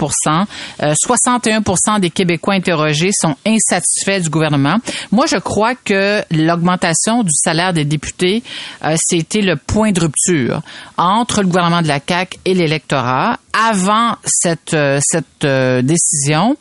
euh, 0.82 0.94
61 0.96 1.98
des 1.98 2.10
Québécois 2.10 2.54
interrogés 2.54 3.10
sont 3.12 3.36
insatisfaits 3.46 4.20
du 4.20 4.30
gouvernement. 4.30 4.76
Moi, 5.12 5.26
je 5.26 5.36
crois 5.36 5.74
que 5.74 6.22
l'augmentation 6.30 7.22
du 7.22 7.32
salaire 7.32 7.72
des 7.72 7.84
députés, 7.84 8.42
euh, 8.84 8.94
c'était 8.98 9.42
le 9.42 9.56
point 9.56 9.92
de 9.92 10.00
rupture 10.00 10.62
entre 10.96 11.40
le 11.40 11.46
gouvernement 11.46 11.82
de 11.82 11.88
la 11.88 12.00
CAQ 12.06 12.38
et 12.44 12.54
l'électorat. 12.54 13.38
Avant 13.52 14.16
cette, 14.24 14.74
euh, 14.74 15.00
cette 15.02 15.44
euh, 15.44 15.82
décision, 15.82 16.56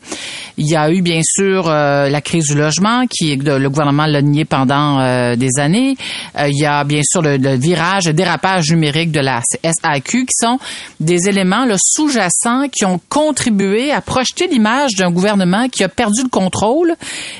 il 0.56 0.68
y 0.68 0.76
a 0.76 0.90
eu 0.90 1.02
bien 1.02 1.20
sûr 1.22 1.70
la 2.08 2.20
crise 2.20 2.46
du 2.46 2.54
logement 2.54 3.06
qui 3.06 3.36
le 3.36 3.68
gouvernement 3.68 4.06
l'a 4.06 4.22
nié 4.22 4.44
pendant 4.44 5.00
euh, 5.00 5.36
des 5.36 5.58
années. 5.58 5.96
Euh, 6.38 6.48
il 6.48 6.60
y 6.60 6.66
a 6.66 6.84
bien 6.84 7.02
sûr 7.02 7.22
le, 7.22 7.36
le, 7.36 7.56
virage, 7.56 8.06
le 8.06 8.12
dérapage 8.12 8.70
numérique 8.70 9.10
de 9.12 9.20
la 9.20 9.40
SAQ 9.62 10.26
qui 10.26 10.34
sont 10.34 10.58
des 10.98 11.28
éléments 11.28 11.66
sous-jacents 11.76 12.68
qui 12.68 12.84
ont 12.84 13.00
contribué 13.08 13.92
à 13.92 14.00
projeter 14.00 14.46
l'image 14.46 14.92
d'un 14.96 15.10
gouvernement 15.10 15.68
qui 15.68 15.84
a 15.84 15.88
perdu 15.88 16.22
le 16.22 16.28
contrôle 16.28 16.94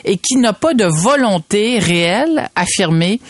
et 0.05 0.17
qui 0.17 0.37
n'a 0.37 0.53
pas 0.53 0.75
de 0.75 0.85
volonté 0.85 1.79
réelle 1.79 2.49
affirmée 2.55 3.21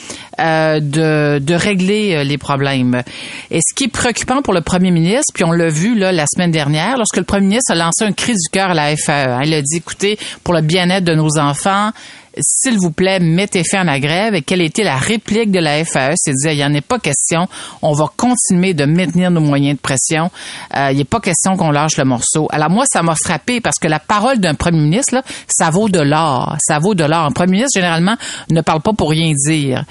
euh, 0.41 0.81
de, 0.81 1.55
régler 1.55 2.25
les 2.25 2.39
problèmes. 2.39 3.03
Et 3.51 3.61
ce 3.61 3.75
qui 3.75 3.85
est 3.85 3.89
préoccupant 3.89 4.41
pour 4.43 4.55
le 4.55 4.61
premier 4.61 4.91
ministre, 4.91 5.33
puis 5.35 5.45
on 5.45 5.53
l'a 5.53 5.69
vu 5.69 5.99
là 5.99 6.13
la 6.13 6.27
semaine 6.27 6.51
dernière, 6.51 6.97
lorsque 6.97 7.17
le 7.17 7.25
premier 7.25 7.47
ministre 7.47 7.73
a 7.73 7.75
lancé 7.75 8.05
un 8.05 8.13
cri 8.13 8.33
du 8.33 8.49
cœur 8.51 8.71
à 8.71 8.75
la 8.75 8.97
FAE, 8.97 9.41
il 9.45 9.53
a 9.53 9.61
dit, 9.63 9.77
écoutez, 9.77 10.19
pour 10.45 10.55
le 10.55 10.63
bien-être 10.63 11.05
de 11.05 11.15
nos 11.15 11.39
enfants, 11.39 11.91
s'il 12.39 12.79
vous 12.79 12.91
plaît, 12.91 13.21
mettez 13.21 13.65
fin 13.65 13.81
à 13.81 13.85
la 13.85 14.01
grève. 14.01 14.35
Et 14.35 14.43
quelle 14.43 14.61
était 14.61 14.85
la 14.85 14.97
réplique 14.97 15.51
de 15.51 15.59
la 15.59 15.85
FAE? 15.85 16.13
C'est 16.17 16.33
de 16.33 16.37
dire, 16.37 16.53
il 16.53 16.57
n'y 16.57 16.65
en 16.65 16.75
a 16.75 16.81
pas 16.81 16.99
question. 16.99 17.49
On 17.83 17.93
va 17.93 18.07
continuer 18.17 18.75
de 18.75 18.85
maintenir 18.85 19.31
nos 19.31 19.41
moyens 19.41 19.77
de 19.77 19.81
pression. 19.81 20.31
Euh, 20.77 20.91
il 20.93 20.99
n'est 20.99 21.05
pas 21.05 21.21
question 21.21 21.57
qu'on 21.57 21.71
lâche 21.71 21.97
le 21.97 22.05
morceau. 22.05 22.49
Alors 22.51 22.71
moi, 22.71 22.85
ça 22.87 23.03
m'a 23.03 23.15
frappé 23.15 23.61
parce 23.61 23.79
que 23.79 23.89
la 23.89 23.99
parole 23.99 24.39
d'un 24.39 24.55
premier 24.55 24.81
ministre, 24.81 25.15
là, 25.15 25.23
ça 25.49 25.71
vaut 25.71 25.89
de 25.89 26.01
l'or. 26.01 26.57
Ça 26.61 26.79
vaut 26.79 26.95
de 26.95 27.05
l'or. 27.05 27.25
Un 27.25 27.33
premier 27.33 27.53
ministre, 27.53 27.79
généralement, 27.79 28.17
ne 28.51 28.61
parle 28.61 28.81
pas 28.81 28.93
pour 28.93 29.11
rien 29.11 29.33
dire. 29.33 29.85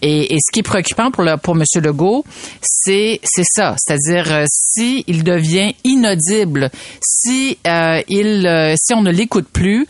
Et, 0.00 0.34
et 0.34 0.38
ce 0.38 0.52
qui 0.52 0.60
est 0.60 0.64
préoccupant 0.64 1.10
pour, 1.10 1.24
le, 1.24 1.36
pour 1.36 1.56
M. 1.56 1.62
Legault, 1.82 2.24
c'est, 2.60 3.20
c'est 3.22 3.44
ça. 3.44 3.74
C'est-à-dire, 3.78 4.32
euh, 4.32 4.44
si 4.48 5.04
il 5.06 5.24
devient 5.24 5.74
inaudible, 5.84 6.70
si, 7.00 7.58
euh, 7.66 8.00
il, 8.08 8.46
euh, 8.46 8.74
si 8.76 8.94
on 8.94 9.02
ne 9.02 9.10
l'écoute 9.10 9.48
plus, 9.48 9.86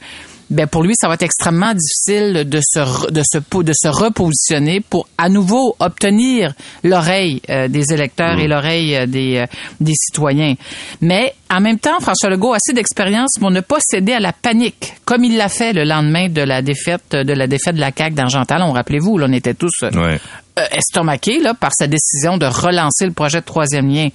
ben 0.52 0.66
pour 0.66 0.82
lui, 0.82 0.94
ça 0.94 1.08
va 1.08 1.14
être 1.14 1.22
extrêmement 1.22 1.72
difficile 1.74 2.48
de 2.48 2.60
se 2.60 3.10
de 3.10 3.22
se 3.24 3.38
de 3.62 3.72
se 3.72 3.88
repositionner 3.88 4.80
pour 4.80 5.08
à 5.16 5.28
nouveau 5.28 5.74
obtenir 5.80 6.52
l'oreille 6.84 7.40
euh, 7.48 7.68
des 7.68 7.92
électeurs 7.92 8.38
et 8.38 8.46
l'oreille 8.46 8.94
euh, 8.94 9.06
des 9.06 9.38
euh, 9.38 9.46
des 9.80 9.94
citoyens. 9.94 10.54
Mais 11.00 11.34
en 11.50 11.60
même 11.60 11.78
temps, 11.78 12.00
François 12.00 12.28
Legault 12.30 12.52
a 12.52 12.56
assez 12.56 12.74
d'expérience 12.74 13.38
pour 13.40 13.50
ne 13.50 13.60
pas 13.60 13.78
céder 13.80 14.12
à 14.12 14.20
la 14.20 14.32
panique, 14.32 14.94
comme 15.04 15.24
il 15.24 15.36
l'a 15.36 15.48
fait 15.48 15.72
le 15.72 15.84
lendemain 15.84 16.28
de 16.28 16.42
la 16.42 16.60
défaite 16.62 17.12
de 17.12 17.32
la 17.32 17.46
défaite 17.46 17.74
de 17.74 17.80
la 17.80 17.90
CAQ 17.96 18.14
d'Argentalon. 18.14 18.72
Rappelez-vous, 18.72 19.18
là, 19.18 19.26
on 19.28 19.32
était 19.32 19.54
tous 19.54 19.72
Ouais. 19.82 20.18
Euh, 20.58 20.64
estomaqué 20.72 21.40
là, 21.40 21.54
par 21.54 21.72
sa 21.72 21.86
décision 21.86 22.36
de 22.36 22.46
relancer 22.46 23.06
le 23.06 23.12
projet 23.12 23.40
de 23.40 23.44
troisième 23.44 23.88
lien. 23.88 24.08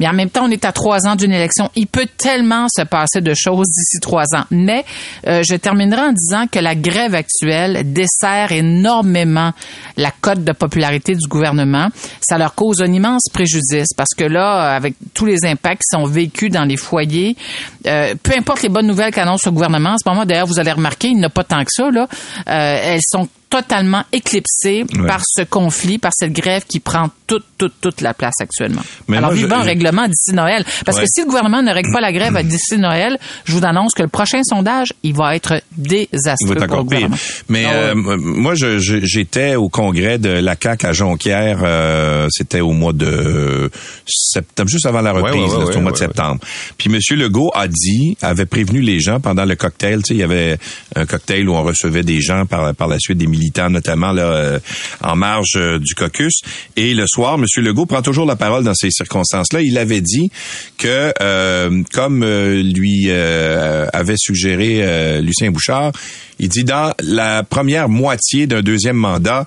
Mais 0.00 0.08
en 0.08 0.12
même 0.12 0.30
temps, 0.30 0.44
on 0.46 0.50
est 0.50 0.64
à 0.64 0.72
trois 0.72 1.06
ans 1.06 1.16
d'une 1.16 1.32
élection. 1.32 1.70
Il 1.76 1.86
peut 1.86 2.06
tellement 2.16 2.66
se 2.68 2.82
passer 2.82 3.20
de 3.20 3.34
choses 3.34 3.68
d'ici 3.68 4.00
trois 4.00 4.24
ans. 4.34 4.44
Mais 4.50 4.84
euh, 5.26 5.42
je 5.48 5.54
terminerai 5.54 6.00
en 6.02 6.12
disant 6.12 6.46
que 6.50 6.58
la 6.58 6.74
grève 6.74 7.14
actuelle 7.14 7.92
dessert 7.92 8.52
énormément 8.52 9.52
la 9.96 10.10
cote 10.10 10.42
de 10.44 10.52
popularité 10.52 11.14
du 11.14 11.26
gouvernement. 11.28 11.88
Ça 12.20 12.36
leur 12.38 12.54
cause 12.54 12.82
un 12.82 12.92
immense 12.92 13.28
préjudice 13.32 13.92
parce 13.96 14.14
que 14.16 14.24
là, 14.24 14.74
avec 14.74 14.94
tous 15.14 15.26
les 15.26 15.44
impacts 15.44 15.82
qui 15.82 15.96
sont 15.96 16.06
vécus 16.06 16.50
dans 16.50 16.64
les 16.64 16.76
foyers, 16.76 17.36
euh, 17.86 18.14
peu 18.22 18.32
importe 18.36 18.62
les 18.62 18.68
bonnes 18.68 18.86
nouvelles 18.86 19.12
qu'annonce 19.12 19.44
le 19.44 19.52
gouvernement, 19.52 19.90
en 19.90 19.98
ce 19.98 20.08
moment, 20.08 20.24
d'ailleurs, 20.24 20.46
vous 20.46 20.58
allez 20.58 20.72
remarquer, 20.72 21.08
il 21.08 21.18
n'y 21.18 21.24
a 21.24 21.30
pas 21.30 21.44
tant 21.44 21.62
que 21.62 21.70
ça, 21.70 21.90
là. 21.90 22.08
Euh, 22.48 22.80
elles 22.82 23.00
sont 23.02 23.28
totalement 23.48 24.02
éclipsées 24.12 24.84
Ouais. 24.98 25.06
par 25.06 25.22
ce 25.24 25.42
conflit, 25.42 25.98
par 25.98 26.12
cette 26.14 26.32
grève 26.32 26.64
qui 26.66 26.80
prend 26.80 27.10
toute, 27.26 27.44
toute, 27.58 27.74
toute 27.80 28.00
la 28.00 28.12
place 28.14 28.34
actuellement. 28.40 28.82
Mais 29.08 29.16
Alors, 29.18 29.30
moi, 29.30 29.36
je- 29.38 29.44
vivant 29.44 29.56
un 29.58 29.62
je- 29.62 29.66
règlement 29.66 30.06
d'ici 30.08 30.32
Noël. 30.34 30.64
Parce 30.84 30.98
Ouais. 30.98 31.04
que 31.04 31.08
si 31.12 31.20
le 31.20 31.26
gouvernement 31.26 31.62
ne 31.62 31.72
règle 31.72 31.92
pas 31.92 32.00
la 32.00 32.12
grève 32.12 32.36
d'ici 32.46 32.76
Noël, 32.78 33.18
je 33.44 33.52
vous 33.52 33.64
annonce 33.64 33.94
que 33.94 34.02
le 34.02 34.08
prochain 34.08 34.40
sondage, 34.44 34.92
il 35.02 35.14
va 35.14 35.34
être 35.36 35.60
Il 35.78 35.82
désastreux 36.12 36.54
va 36.54 36.64
être 36.64 36.66
pour 36.68 36.76
le 36.78 36.82
gouvernement. 36.84 37.16
Mais 37.48 37.64
Ah 37.66 37.72
euh, 37.72 37.92
m- 37.92 38.16
moi, 38.20 38.54
je- 38.54 38.78
je- 38.78 39.04
j'étais 39.04 39.54
au 39.54 39.68
congrès 39.68 40.18
de 40.18 40.28
la 40.30 40.54
CAQ 40.60 40.86
à 40.86 40.92
Jonquière. 40.92 41.60
euh, 41.62 42.26
C'était 42.30 42.60
au 42.60 42.72
mois 42.72 42.92
de 42.92 43.70
septembre, 44.06 44.68
juste 44.68 44.86
avant 44.86 45.00
la 45.00 45.14
Ouais, 45.14 45.20
reprise, 45.22 45.42
ouais, 45.42 45.48
là, 45.48 45.58
ouais, 45.58 45.66
c'était 45.66 45.78
au 45.78 45.82
mois 45.82 45.92
de 45.92 45.96
septembre. 45.96 46.40
Puis 46.78 46.88
Monsieur 46.90 47.16
Legault 47.16 47.50
a 47.54 47.68
dit, 47.68 48.16
avait 48.22 48.46
prévenu 48.46 48.80
les 48.80 49.00
gens 49.00 49.20
pendant 49.20 49.44
le 49.44 49.54
cocktail. 49.56 49.98
Tu 50.02 50.08
sais, 50.08 50.14
il 50.14 50.20
y 50.20 50.22
avait 50.22 50.58
un 50.94 51.06
cocktail 51.06 51.48
où 51.48 51.54
on 51.54 51.62
recevait 51.62 52.02
des 52.02 52.20
gens 52.20 52.46
par, 52.46 52.74
par 52.74 52.88
la 52.88 52.98
suite, 52.98 53.18
des 53.18 53.26
notamment 53.70 54.14
euh, 54.16 54.58
en 55.02 55.16
marge 55.16 55.56
euh, 55.56 55.78
du 55.78 55.94
caucus. 55.94 56.40
Et 56.76 56.94
le 56.94 57.04
soir, 57.06 57.38
Monsieur 57.38 57.62
Legault 57.62 57.86
prend 57.86 58.02
toujours 58.02 58.26
la 58.26 58.36
parole 58.36 58.64
dans 58.64 58.74
ces 58.74 58.90
circonstances-là. 58.90 59.60
Il 59.62 59.78
avait 59.78 60.00
dit 60.00 60.30
que, 60.78 61.12
euh, 61.20 61.82
comme 61.92 62.24
lui 62.24 63.10
avait 63.10 64.16
suggéré 64.16 65.20
Lucien 65.20 65.50
Bouchard, 65.50 65.92
il 66.38 66.48
dit 66.48 66.64
dans 66.64 66.92
la 67.02 67.42
première 67.42 67.88
moitié 67.88 68.46
d'un 68.46 68.60
deuxième 68.60 68.96
mandat, 68.96 69.46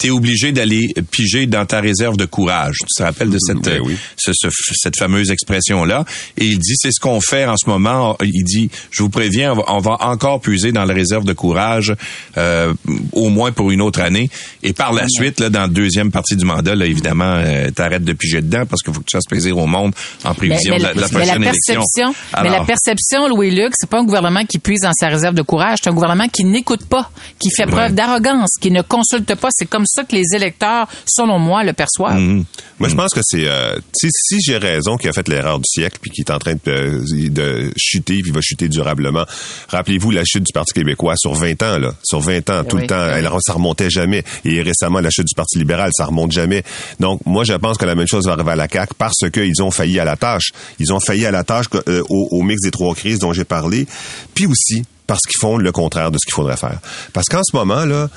tu 0.00 0.06
es 0.06 0.10
obligé 0.10 0.50
d'aller 0.52 0.88
piger 1.10 1.46
dans 1.46 1.66
ta 1.66 1.80
réserve 1.80 2.16
de 2.16 2.24
courage. 2.24 2.76
Tu 2.80 2.86
te 2.96 3.02
rappelles 3.02 3.30
de 3.30 3.38
cette, 3.38 3.60
Ben 3.62 3.80
oui. 3.84 3.96
ce- 4.16 4.32
ce- 4.34 4.48
cette 4.74 4.96
fameuse 4.96 5.30
expression-là? 5.30 6.04
Et 6.38 6.46
il 6.46 6.58
dit, 6.58 6.74
c'est 6.76 6.90
ce 6.90 6.98
qu'on 7.00 7.20
fait 7.20 7.44
en 7.44 7.56
ce 7.56 7.68
moment. 7.68 8.16
Il 8.22 8.44
dit, 8.44 8.70
je 8.90 9.02
vous 9.02 9.10
préviens, 9.10 9.52
on 9.52 9.56
va, 9.56 9.64
on 9.68 9.78
va 9.78 9.96
encore 10.00 10.40
puiser 10.40 10.72
dans 10.72 10.84
la 10.84 10.94
réserve 10.94 11.24
de 11.24 11.32
courage, 11.34 11.94
euh, 12.38 12.72
au 13.12 13.28
moins 13.28 13.52
pour 13.52 13.70
une 13.70 13.82
autre 13.82 14.00
année. 14.00 14.30
Et 14.62 14.72
par 14.72 14.92
la 14.92 15.06
suite, 15.08 15.38
là, 15.40 15.50
dans 15.50 15.60
la 15.62 15.68
deuxième 15.68 16.10
partie 16.10 16.36
du 16.36 16.44
mandat, 16.44 16.74
là, 16.74 16.86
évidemment, 16.86 17.34
euh, 17.36 17.70
t'arrêtes 17.70 18.04
de 18.04 18.12
piger 18.14 18.40
dedans 18.40 18.64
parce 18.66 18.82
qu'il 18.82 18.94
faut 18.94 19.00
que 19.00 19.06
tu 19.06 19.16
fasses 19.16 19.26
plaisir 19.28 19.58
au 19.58 19.66
monde 19.66 19.92
en 20.24 20.34
prévision 20.34 20.76
de 20.78 20.82
la, 20.82 20.94
de 20.94 21.00
la 21.00 21.06
mais 21.08 21.12
la 21.12 21.24
prochaine 21.24 21.42
élection. 21.42 21.74
perception, 21.74 22.14
mais 22.42 22.48
la 22.50 22.64
perception, 22.64 23.28
Louis-Luc, 23.28 23.72
c'est 23.78 23.88
pas 23.90 23.98
un 24.00 24.04
gouvernement 24.04 24.44
qui 24.46 24.58
puise 24.58 24.80
dans 24.80 24.92
sa 24.92 25.08
réserve 25.08 25.34
de 25.34 25.42
courage, 25.42 25.78
c'est 25.82 25.90
un 25.90 25.94
gouvernement 25.94 26.28
qui 26.28 26.44
n'écoute 26.44 26.84
pas, 26.86 27.10
qui 27.38 27.50
fait 27.50 27.66
preuve 27.66 27.94
d'arrogance, 27.94 28.50
qui 28.60 28.70
ne 28.70 28.82
consulte 28.82 29.34
pas. 29.34 29.48
C'est 29.52 29.68
comme 29.68 29.84
ça 29.90 30.04
que 30.04 30.14
les 30.14 30.34
électeurs, 30.34 30.88
selon 31.06 31.38
moi, 31.38 31.64
le 31.64 31.72
perçoivent. 31.72 32.18
Mhm. 32.20 32.44
Moi, 32.78 32.88
je 32.88 32.94
pense 32.94 33.12
que 33.12 33.20
c'est 33.22 33.46
euh, 33.46 33.78
si, 33.92 34.08
si 34.10 34.40
j'ai 34.40 34.56
raison 34.56 34.96
qu'il 34.96 35.10
a 35.10 35.12
fait 35.12 35.28
l'erreur 35.28 35.58
du 35.58 35.66
siècle 35.68 35.98
puis 36.00 36.10
qu'il 36.10 36.24
est 36.24 36.30
en 36.30 36.38
train 36.38 36.54
de, 36.54 36.60
euh, 36.66 37.28
de 37.28 37.70
chuter 37.76 38.20
puis 38.20 38.28
il 38.30 38.32
va 38.32 38.40
chuter 38.40 38.68
durablement. 38.68 39.26
Rappelez-vous 39.68 40.10
la 40.10 40.24
chute 40.24 40.44
du 40.44 40.52
Parti 40.52 40.72
québécois 40.72 41.14
sur 41.16 41.34
20 41.34 41.62
ans 41.62 41.78
là, 41.78 41.92
sur 42.02 42.20
20 42.20 42.48
ans 42.50 42.64
tout 42.64 42.76
oui, 42.76 42.82
le 42.82 42.88
temps, 42.88 43.04
oui. 43.04 43.12
elle, 43.16 43.28
ça 43.40 43.52
remontait 43.52 43.90
jamais 43.90 44.24
et 44.46 44.62
récemment 44.62 45.00
la 45.00 45.10
chute 45.10 45.26
du 45.26 45.34
Parti 45.34 45.58
libéral, 45.58 45.90
ça 45.94 46.06
remonte 46.06 46.32
jamais. 46.32 46.62
Donc 47.00 47.20
moi 47.26 47.44
je 47.44 47.52
pense 47.52 47.76
que 47.76 47.84
la 47.84 47.94
même 47.94 48.08
chose 48.08 48.26
va 48.26 48.32
arriver 48.32 48.52
à 48.52 48.56
la 48.56 48.68
CAQ 48.68 48.94
parce 48.96 49.28
qu'ils 49.30 49.62
ont 49.62 49.70
failli 49.70 49.98
à 50.00 50.04
la 50.04 50.16
tâche. 50.16 50.52
Ils 50.78 50.92
ont 50.94 51.00
failli 51.00 51.26
à 51.26 51.30
la 51.30 51.44
tâche 51.44 51.66
euh, 51.86 52.02
au, 52.08 52.28
au 52.30 52.42
mix 52.42 52.62
des 52.62 52.70
trois 52.70 52.94
crises 52.94 53.18
dont 53.18 53.34
j'ai 53.34 53.44
parlé, 53.44 53.86
puis 54.34 54.46
aussi 54.46 54.84
parce 55.06 55.22
qu'ils 55.22 55.40
font 55.40 55.56
le 55.56 55.72
contraire 55.72 56.10
de 56.10 56.18
ce 56.18 56.24
qu'il 56.24 56.34
faudrait 56.34 56.56
faire. 56.56 56.78
Parce 57.12 57.26
qu'en 57.26 57.42
ce 57.42 57.54
moment 57.54 57.84
là, 57.84 58.08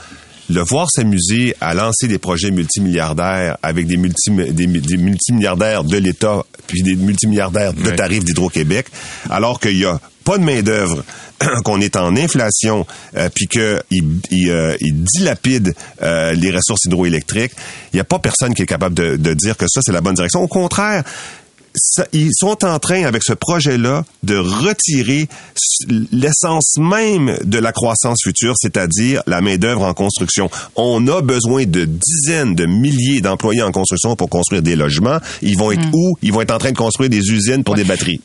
le 0.53 0.61
voir 0.61 0.89
s'amuser 0.89 1.55
à 1.61 1.73
lancer 1.73 2.07
des 2.07 2.19
projets 2.19 2.51
multimilliardaires 2.51 3.57
avec 3.63 3.87
des, 3.87 3.97
multi, 3.97 4.31
des, 4.31 4.67
des 4.67 4.97
multimilliardaires 4.97 5.83
de 5.83 5.97
l'État 5.97 6.43
puis 6.67 6.81
des 6.83 6.95
multimilliardaires 6.95 7.73
de 7.73 7.89
tarifs 7.91 8.23
d'Hydro-Québec, 8.23 8.87
alors 9.29 9.59
qu'il 9.59 9.77
y 9.77 9.85
a 9.85 9.99
pas 10.23 10.37
de 10.37 10.43
main-d'œuvre, 10.43 11.03
qu'on 11.63 11.81
est 11.81 11.95
en 11.95 12.15
inflation, 12.15 12.85
euh, 13.15 13.29
puis 13.33 13.47
qu'il 13.47 13.81
il, 14.31 14.49
euh, 14.49 14.75
il 14.79 15.03
dilapide 15.03 15.73
euh, 16.01 16.33
les 16.33 16.51
ressources 16.51 16.85
hydroélectriques, 16.85 17.51
il 17.91 17.97
n'y 17.97 17.99
a 17.99 18.05
pas 18.05 18.19
personne 18.19 18.53
qui 18.53 18.63
est 18.63 18.67
capable 18.67 18.95
de, 18.95 19.17
de 19.17 19.33
dire 19.33 19.57
que 19.57 19.65
ça, 19.67 19.81
c'est 19.83 19.91
la 19.91 20.01
bonne 20.01 20.15
direction. 20.15 20.41
Au 20.41 20.47
contraire, 20.47 21.03
ça- 21.75 22.07
ils 22.13 22.29
sont 22.33 22.63
en 22.65 22.79
train, 22.79 23.03
avec 23.03 23.23
ce 23.23 23.33
projet-là, 23.33 24.05
de 24.23 24.35
retirer 24.37 25.27
l'essence 26.11 26.75
même 26.77 27.37
de 27.43 27.57
la 27.59 27.71
croissance 27.71 28.19
future, 28.23 28.53
c'est-à-dire 28.57 29.21
la 29.27 29.41
main-d'œuvre 29.41 29.83
en 29.83 29.93
construction. 29.93 30.49
On 30.75 31.07
a 31.07 31.21
besoin 31.21 31.65
de 31.65 31.85
dizaines 31.85 32.55
de 32.55 32.65
milliers 32.65 33.21
d'employés 33.21 33.63
en 33.63 33.71
construction 33.71 34.15
pour 34.15 34.29
construire 34.29 34.61
des 34.61 34.75
logements. 34.75 35.17
Ils 35.41 35.57
vont 35.57 35.71
être 35.71 35.87
où? 35.93 36.15
Ils 36.21 36.31
vont 36.31 36.41
être 36.41 36.53
en 36.53 36.57
train 36.59 36.71
de 36.71 36.77
construire 36.77 37.09
des 37.09 37.31
usines 37.31 37.63
pour 37.63 37.75
des 37.75 37.83
batteries. 37.83 38.21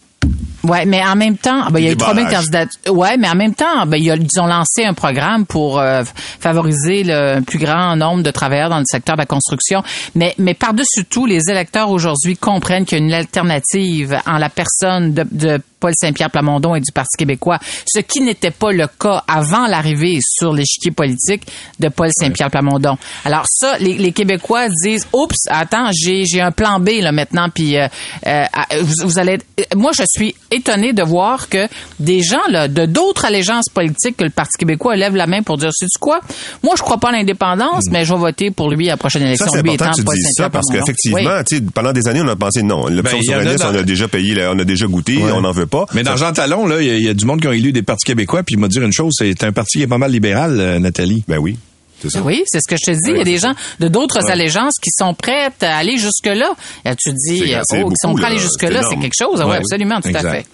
Ouais, 0.64 0.84
mais 0.84 1.02
en 1.06 1.14
même 1.16 1.36
temps, 1.38 1.70
ben, 1.70 1.78
il 1.78 1.84
y 1.84 1.88
a 1.88 1.92
eu 1.92 1.94
Des 1.94 2.04
3000 2.04 2.24
barrages. 2.24 2.38
candidats. 2.50 2.66
Ouais, 2.90 3.16
mais 3.16 3.28
en 3.30 3.36
même 3.36 3.54
temps, 3.54 3.86
ben, 3.86 3.96
il 3.96 4.04
y 4.04 4.10
a- 4.10 4.16
ils 4.16 4.40
ont 4.40 4.46
lancé 4.46 4.84
un 4.84 4.92
programme 4.92 5.46
pour 5.46 5.78
euh, 5.78 6.02
favoriser 6.40 7.04
le 7.06 7.40
plus 7.40 7.58
grand 7.58 7.96
nombre 7.96 8.22
de 8.22 8.30
travailleurs 8.30 8.68
dans 8.68 8.78
le 8.80 8.84
secteur 8.84 9.14
de 9.16 9.22
la 9.22 9.26
construction. 9.26 9.82
Mais, 10.14 10.34
mais 10.36 10.54
par-dessus 10.54 11.04
tout, 11.08 11.26
les 11.26 11.48
électeurs 11.48 11.90
aujourd'hui 11.90 12.36
comprennent 12.36 12.84
qu'il 12.84 12.98
y 12.98 13.00
a 13.00 13.04
une 13.04 13.12
alternative 13.14 14.18
en 14.26 14.36
la 14.38 14.50
personne 14.50 15.14
de, 15.14 15.24
de 15.30 15.60
Paul 15.80 15.92
Saint-Pierre 15.98 16.30
Plamondon 16.30 16.74
et 16.74 16.80
du 16.80 16.92
Parti 16.92 17.16
québécois, 17.18 17.58
ce 17.86 18.00
qui 18.00 18.20
n'était 18.20 18.50
pas 18.50 18.72
le 18.72 18.86
cas 19.00 19.22
avant 19.28 19.66
l'arrivée 19.66 20.18
sur 20.22 20.52
l'échiquier 20.52 20.90
politique 20.90 21.42
de 21.80 21.88
Paul 21.88 22.08
Saint-Pierre 22.12 22.50
Plamondon. 22.50 22.96
Alors 23.24 23.44
ça, 23.48 23.78
les, 23.78 23.94
les 23.98 24.12
Québécois 24.12 24.68
disent, 24.84 25.06
oups, 25.12 25.36
attends, 25.48 25.90
j'ai 25.92 26.24
j'ai 26.24 26.40
un 26.40 26.50
plan 26.50 26.80
B 26.80 26.88
là 27.00 27.12
maintenant, 27.12 27.48
puis 27.52 27.76
euh, 27.76 27.86
euh, 28.26 28.44
vous, 28.82 28.94
vous 29.08 29.18
allez. 29.18 29.32
être- 29.34 29.46
Moi, 29.76 29.92
je 29.96 30.02
suis 30.08 30.34
étonné 30.50 30.92
de 30.92 31.02
voir 31.02 31.48
que 31.48 31.66
des 32.00 32.22
gens 32.22 32.46
là, 32.50 32.68
de 32.68 32.86
d'autres 32.86 33.24
allégeances 33.24 33.68
politiques 33.68 34.16
que 34.16 34.24
le 34.24 34.30
Parti 34.30 34.58
québécois 34.58 34.96
lèvent 34.96 35.16
la 35.16 35.26
main 35.26 35.42
pour 35.42 35.56
dire, 35.58 35.70
c'est 35.72 35.86
tu 35.86 35.98
quoi? 36.00 36.20
Moi, 36.62 36.74
je 36.76 36.82
crois 36.82 36.98
pas 36.98 37.08
à 37.10 37.12
l'indépendance, 37.12 37.84
mais 37.90 38.04
je 38.04 38.12
vais 38.12 38.18
voter 38.18 38.50
pour 38.50 38.70
lui 38.70 38.88
à 38.88 38.92
la 38.92 38.96
prochaine 38.96 39.22
Ça, 39.22 39.28
élection. 39.28 39.46
c'est 39.52 39.62
lui 39.62 39.70
important 39.70 39.84
étant 39.84 39.92
que 39.92 39.98
tu 39.98 40.04
Paul 40.04 40.14
dises 40.16 40.24
ça 40.24 40.42
Saint-Pierre 40.44 40.50
parce 40.50 40.66
qu'effectivement, 40.72 41.18
Oui. 41.50 41.70
pendant 41.74 41.92
des 41.92 42.08
années, 42.08 42.20
on 42.22 42.28
a 42.28 42.36
pensé 42.36 42.62
non, 42.62 42.86
l'option 42.88 43.02
Ben, 43.02 43.14
en 43.18 43.22
souverainiste, 43.22 43.64
dans- 43.64 43.70
on 43.72 43.78
a 43.78 43.82
déjà 43.82 44.08
payé, 44.08 44.34
la- 44.34 44.50
on 44.52 44.58
a 44.58 44.64
déjà 44.64 44.86
goûté, 44.86 45.18
Ouais. 45.18 45.32
on 45.32 45.40
n'en 45.42 45.52
veut 45.52 45.66
pas. 45.68 45.86
Mais 45.94 46.02
dans 46.02 46.16
Jean 46.16 46.32
Talon, 46.32 46.66
là, 46.66 46.80
il 46.80 46.86
y, 46.86 46.90
a- 46.90 46.98
y 46.98 47.08
a 47.08 47.14
du 47.14 47.24
monde 47.24 47.40
qui 47.40 47.46
ont 47.48 47.52
élu 47.52 47.70
des 47.72 47.82
partis 47.82 48.04
québécois, 48.06 48.42
puis 48.42 48.54
il 48.56 48.58
m'a 48.58 48.68
dit 48.68 48.78
une 48.78 48.92
chose, 48.92 49.14
c'est 49.16 49.44
un 49.44 49.52
parti 49.52 49.78
qui 49.78 49.84
est 49.84 49.88
pas 49.88 49.98
mal 49.98 50.10
libéral, 50.10 50.58
euh, 50.58 50.78
Nathalie. 50.78 51.22
Ben 51.28 51.38
oui, 51.38 51.56
c'est 52.02 52.10
ça. 52.10 52.20
Oui, 52.22 52.42
c'est 52.46 52.58
ce 52.60 52.68
que 52.68 52.76
je 52.80 52.92
te 52.92 52.96
dis. 52.96 53.10
Il 53.10 53.16
y 53.18 53.20
a 53.20 53.24
des 53.24 53.38
gens 53.38 53.54
de 53.80 53.88
d'autres 53.88 54.28
allégeances 54.30 54.74
qui 54.82 54.90
sont 54.92 55.14
prêtes 55.14 55.62
à 55.62 55.76
aller 55.76 55.96
jusque-là. 55.98 56.52
Et 56.84 56.94
tu 56.96 57.10
dis, 57.12 57.42
oh, 57.82 57.88
qui 57.88 57.94
sont 58.00 58.14
prêts 58.14 58.24
à 58.24 58.26
aller 58.28 58.36
là. 58.36 58.42
jusque-là, 58.42 58.82
C'est 58.88 58.96
quelque 58.98 59.14
chose. 59.18 59.40
Oui, 59.40 59.50
Ouais, 59.50 59.56
absolument, 59.56 60.00
tout 60.00 60.08
exact. 60.08 60.24
à 60.26 60.30
fait. 60.32 60.46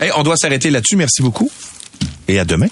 Hey, 0.00 0.10
on 0.16 0.22
doit 0.22 0.36
s'arrêter 0.36 0.70
là-dessus. 0.70 0.96
Merci 0.96 1.22
beaucoup. 1.22 1.50
Et 2.28 2.38
à 2.38 2.44
demain. 2.44 2.68